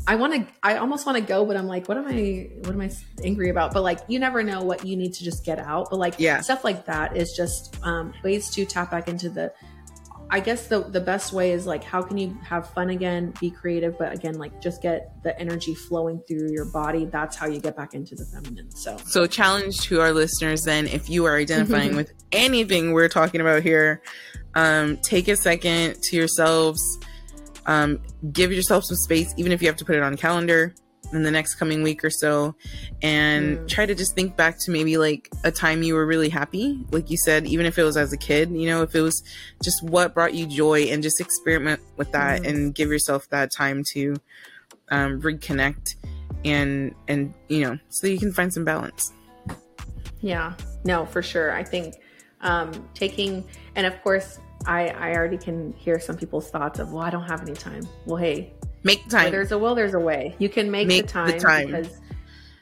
[0.08, 2.74] i want to i almost want to go but i'm like what am i what
[2.74, 2.90] am i
[3.24, 3.74] angry about?
[3.74, 5.90] But like you never know what you need to just get out.
[5.92, 6.42] But like Yeah.
[6.42, 9.54] stuff like that is just um, ways to tap back into the
[10.34, 13.52] i guess the the best way is like how can you have fun again be
[13.52, 17.06] creative but again like just get the energy flowing through your body.
[17.06, 18.98] That's how you get back into the feminine so.
[19.06, 23.62] So, challenge to our listeners then if you are identifying with anything we're talking about
[23.62, 24.02] here,
[24.56, 26.82] um, take a second to yourselves,
[27.66, 28.00] um,
[28.32, 30.74] give yourself some space, even if you have to put it on calendar
[31.14, 32.56] in the next coming week or so,
[33.02, 33.68] and Mm.
[33.68, 36.80] try to just think back to maybe like a time you were really happy.
[36.92, 39.22] Like you said, even if it was as a kid, you know, if it was
[39.62, 42.48] just what brought you joy and just experiment with that Mm.
[42.50, 44.16] and give yourself that time to
[44.90, 45.96] um, reconnect
[46.44, 49.12] and and you know so you can find some balance
[50.22, 50.54] Yeah,
[50.86, 51.52] no, for sure.
[51.52, 51.96] I think
[52.42, 53.44] um, taking,
[53.76, 57.28] and of course, I, I already can hear some people's thoughts of, well, I don't
[57.28, 57.88] have any time.
[58.06, 58.54] Well, hey,
[58.84, 60.36] make where time there's a will, there's a way.
[60.40, 61.68] You can make, Make the, the time time.
[61.68, 61.98] because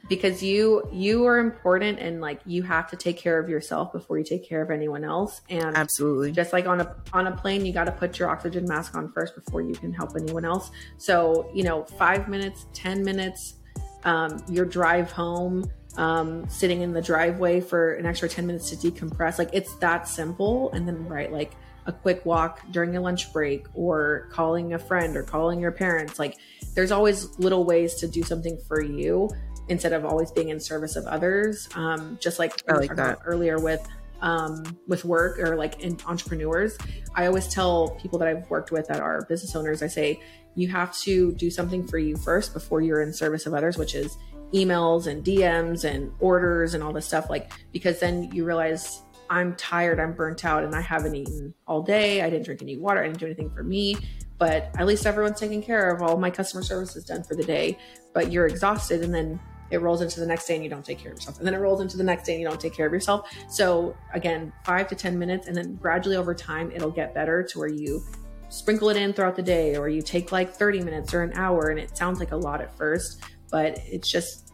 [0.08, 4.18] because you you are important and like you have to take care of yourself before
[4.18, 5.40] you take care of anyone else.
[5.48, 8.64] And absolutely just like on a on a plane you got to put your oxygen
[8.66, 13.04] mask on first before you can help anyone else so you know five minutes ten
[13.04, 13.54] minutes
[14.02, 18.76] um, your drive home um, sitting in the driveway for an extra 10 minutes to
[18.90, 21.52] decompress like it's that simple and then right like
[21.86, 26.18] a quick walk during a lunch break or calling a friend or calling your parents
[26.18, 26.36] like
[26.74, 29.28] there's always little ways to do something for you
[29.68, 33.18] instead of always being in service of others um, just like I like that.
[33.24, 33.86] earlier with
[34.22, 36.76] um, with work or like in entrepreneurs,
[37.14, 40.20] I always tell people that I've worked with that are business owners, I say,
[40.54, 43.94] you have to do something for you first before you're in service of others, which
[43.94, 44.16] is
[44.52, 47.30] emails and DMs and orders and all this stuff.
[47.30, 51.82] Like, because then you realize I'm tired, I'm burnt out, and I haven't eaten all
[51.82, 52.20] day.
[52.20, 53.96] I didn't drink any water, I didn't do anything for me.
[54.38, 56.02] But at least everyone's taken care of.
[56.02, 57.78] All my customer service is done for the day.
[58.12, 59.38] But you're exhausted, and then
[59.70, 61.38] it rolls into the next day and you don't take care of yourself.
[61.38, 63.30] And then it rolls into the next day and you don't take care of yourself.
[63.48, 67.58] So, again, five to 10 minutes, and then gradually over time, it'll get better to
[67.58, 68.02] where you
[68.48, 71.68] sprinkle it in throughout the day, or you take like 30 minutes or an hour.
[71.68, 74.49] And it sounds like a lot at first, but it's just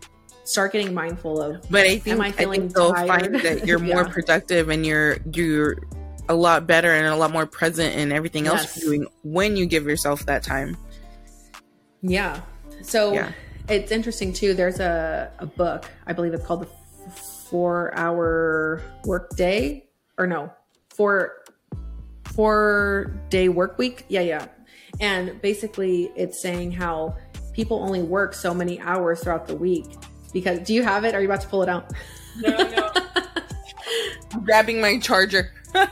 [0.47, 1.69] start getting mindful of.
[1.71, 3.09] But I think, I, I think they'll tired?
[3.09, 4.13] find that you're more yeah.
[4.13, 5.77] productive and you're, you're,
[6.29, 8.83] a lot better and a lot more present in everything else yes.
[8.83, 10.77] you're doing when you give yourself that time.
[12.03, 12.41] Yeah.
[12.83, 13.31] So yeah
[13.69, 14.55] it's interesting too.
[14.55, 17.11] There's a, a book, I believe it's called the
[17.51, 19.89] Four Hour Work Day,
[20.19, 20.53] or no,
[20.91, 21.45] four
[22.25, 24.05] four day work week.
[24.09, 24.47] Yeah, yeah.
[25.01, 27.17] And basically, it's saying how
[27.53, 29.87] people only work so many hours throughout the week
[30.37, 30.61] because.
[30.61, 31.15] Do you have it?
[31.15, 31.93] Are you about to pull it out?
[32.39, 32.93] No, no.
[34.45, 35.53] grabbing my charger.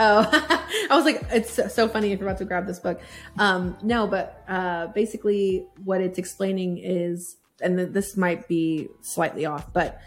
[0.00, 0.28] Oh,
[0.90, 3.00] I was like, it's so funny if you're about to grab this book.
[3.36, 9.72] Um, no, but uh, basically, what it's explaining is, and this might be slightly off,
[9.72, 10.00] but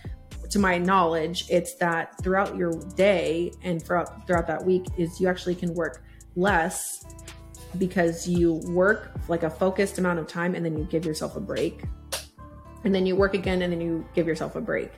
[0.51, 5.27] to my knowledge, it's that throughout your day and throughout throughout that week is you
[5.27, 6.05] actually can work
[6.37, 7.05] less
[7.77, 11.41] because you work like a focused amount of time and then you give yourself a
[11.41, 11.83] break,
[12.83, 14.91] and then you work again and then you give yourself a break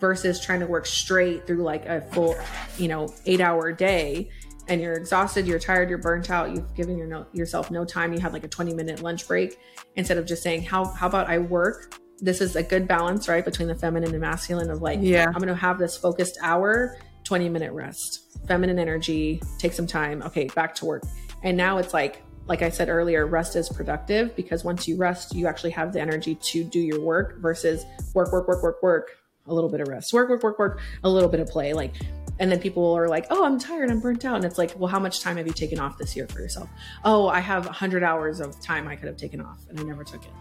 [0.00, 2.36] versus trying to work straight through like a full,
[2.78, 4.30] you know, eight hour day
[4.68, 8.12] and you're exhausted, you're tired, you're burnt out, you've given your no, yourself no time,
[8.12, 9.58] you had like a 20 minute lunch break
[9.94, 11.94] instead of just saying, how, how about I work?
[12.18, 13.44] This is a good balance, right?
[13.44, 16.98] Between the feminine and masculine of like, yeah, I'm going to have this focused hour,
[17.24, 20.22] 20 minute rest, feminine energy, take some time.
[20.22, 21.02] Okay, back to work.
[21.42, 25.34] And now it's like, like I said earlier, rest is productive because once you rest,
[25.34, 27.84] you actually have the energy to do your work versus
[28.14, 29.10] work, work, work, work, work,
[29.46, 31.72] a little bit of rest, work, work, work, work, a little bit of play.
[31.72, 31.94] Like,
[32.38, 34.36] and then people are like, oh, I'm tired, I'm burnt out.
[34.36, 36.68] And it's like, well, how much time have you taken off this year for yourself?
[37.04, 40.04] Oh, I have 100 hours of time I could have taken off and I never
[40.04, 40.32] took it.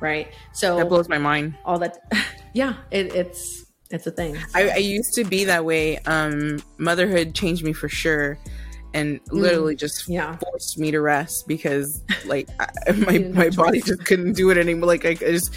[0.00, 0.32] Right.
[0.52, 1.56] So that blows my mind.
[1.64, 1.98] All that,
[2.54, 4.36] yeah, it, it's, it's a thing.
[4.54, 5.98] I, I, used to be that way.
[5.98, 8.38] Um, motherhood changed me for sure
[8.92, 10.36] and literally mm, just yeah.
[10.36, 14.88] forced me to rest because like I, my my body just couldn't do it anymore.
[14.88, 15.54] Like I, I, just,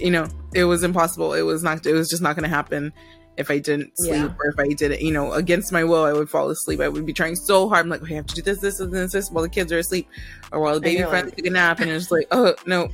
[0.00, 1.34] you know, it was impossible.
[1.34, 1.86] It was not.
[1.86, 2.92] It was just not going to happen
[3.36, 4.34] if I didn't sleep yeah.
[4.38, 6.80] or if I did it, you know, against my will, I would fall asleep.
[6.80, 7.84] I would be trying so hard.
[7.84, 9.72] I'm like, okay, I have to do this, this, and this, this while the kids
[9.72, 10.08] are asleep
[10.52, 11.80] or while the baby finally like, took a nap.
[11.80, 12.88] And it's like, oh, no,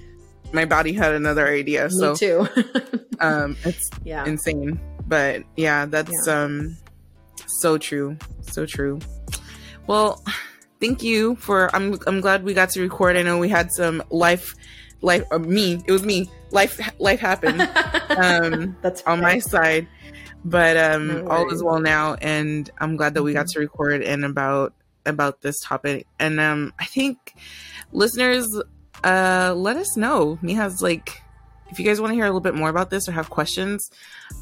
[0.52, 1.88] my body had another idea.
[1.90, 2.48] So, too.
[3.20, 4.24] um, it's yeah.
[4.24, 4.80] insane.
[5.06, 6.42] But yeah, that's yeah.
[6.42, 6.76] um
[7.46, 8.16] so true.
[8.40, 8.98] So true.
[9.86, 10.22] Well,
[10.80, 13.16] thank you for I'm I'm glad we got to record.
[13.16, 14.54] I know we had some life
[15.00, 16.30] life uh, me, it was me.
[16.50, 17.60] Life life happened.
[18.16, 19.88] um that's on my side
[20.44, 23.52] but um, no all is well now, and I'm glad that we got mm-hmm.
[23.52, 24.74] to record and about
[25.06, 26.06] about this topic.
[26.18, 27.34] And um, I think
[27.92, 28.48] listeners,
[29.04, 30.38] uh, let us know.
[30.42, 31.21] Mijas like,
[31.72, 33.90] if you guys want to hear a little bit more about this or have questions,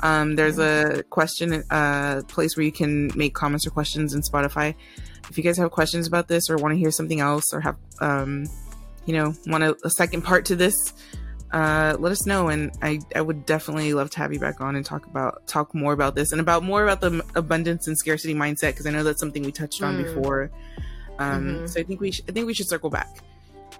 [0.00, 4.74] um, there's a question uh, place where you can make comments or questions in Spotify.
[5.30, 7.76] If you guys have questions about this or want to hear something else or have,
[8.00, 8.46] um,
[9.06, 10.74] you know, want a, a second part to this,
[11.52, 12.48] uh, let us know.
[12.48, 15.72] And I, I would definitely love to have you back on and talk about, talk
[15.72, 18.76] more about this and about more about the abundance and scarcity mindset.
[18.76, 20.02] Cause I know that's something we touched on mm.
[20.02, 20.50] before.
[21.20, 21.66] Um, mm-hmm.
[21.66, 23.18] so I think we, sh- I think we should circle back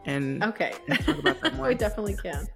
[0.04, 0.72] and, okay.
[0.88, 1.66] And talk about that more.
[1.66, 2.46] we definitely can.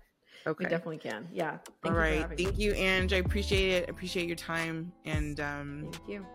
[0.47, 0.64] Okay.
[0.64, 1.28] We definitely can.
[1.32, 1.59] Yeah.
[1.82, 2.26] Thank All right.
[2.36, 2.64] Thank me.
[2.64, 3.12] you, Ang.
[3.12, 3.90] I appreciate it.
[3.90, 4.92] appreciate your time.
[5.05, 6.26] And um, thank you.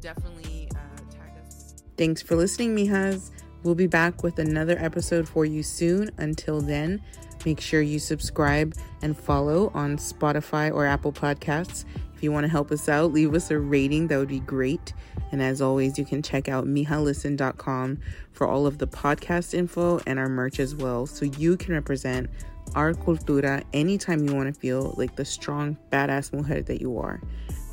[0.00, 1.74] Definitely uh, tag us.
[1.96, 3.30] Thanks for listening, Mijas.
[3.62, 6.10] We'll be back with another episode for you soon.
[6.18, 7.02] Until then,
[7.44, 11.84] Make sure you subscribe and follow on Spotify or Apple Podcasts.
[12.14, 14.06] If you want to help us out, leave us a rating.
[14.08, 14.94] That would be great.
[15.30, 17.98] And as always, you can check out mijalisten.com
[18.32, 21.06] for all of the podcast info and our merch as well.
[21.06, 22.30] So you can represent
[22.74, 27.20] our cultura anytime you want to feel like the strong, badass mujer that you are.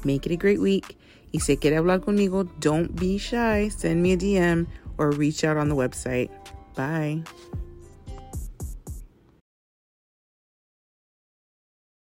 [0.04, 0.98] Make it a great week.
[1.34, 3.70] Y si quiere hablar conmigo, don't be shy.
[3.70, 4.68] Send me a DM
[4.98, 6.30] or reach out on the website.
[6.76, 7.24] Bye.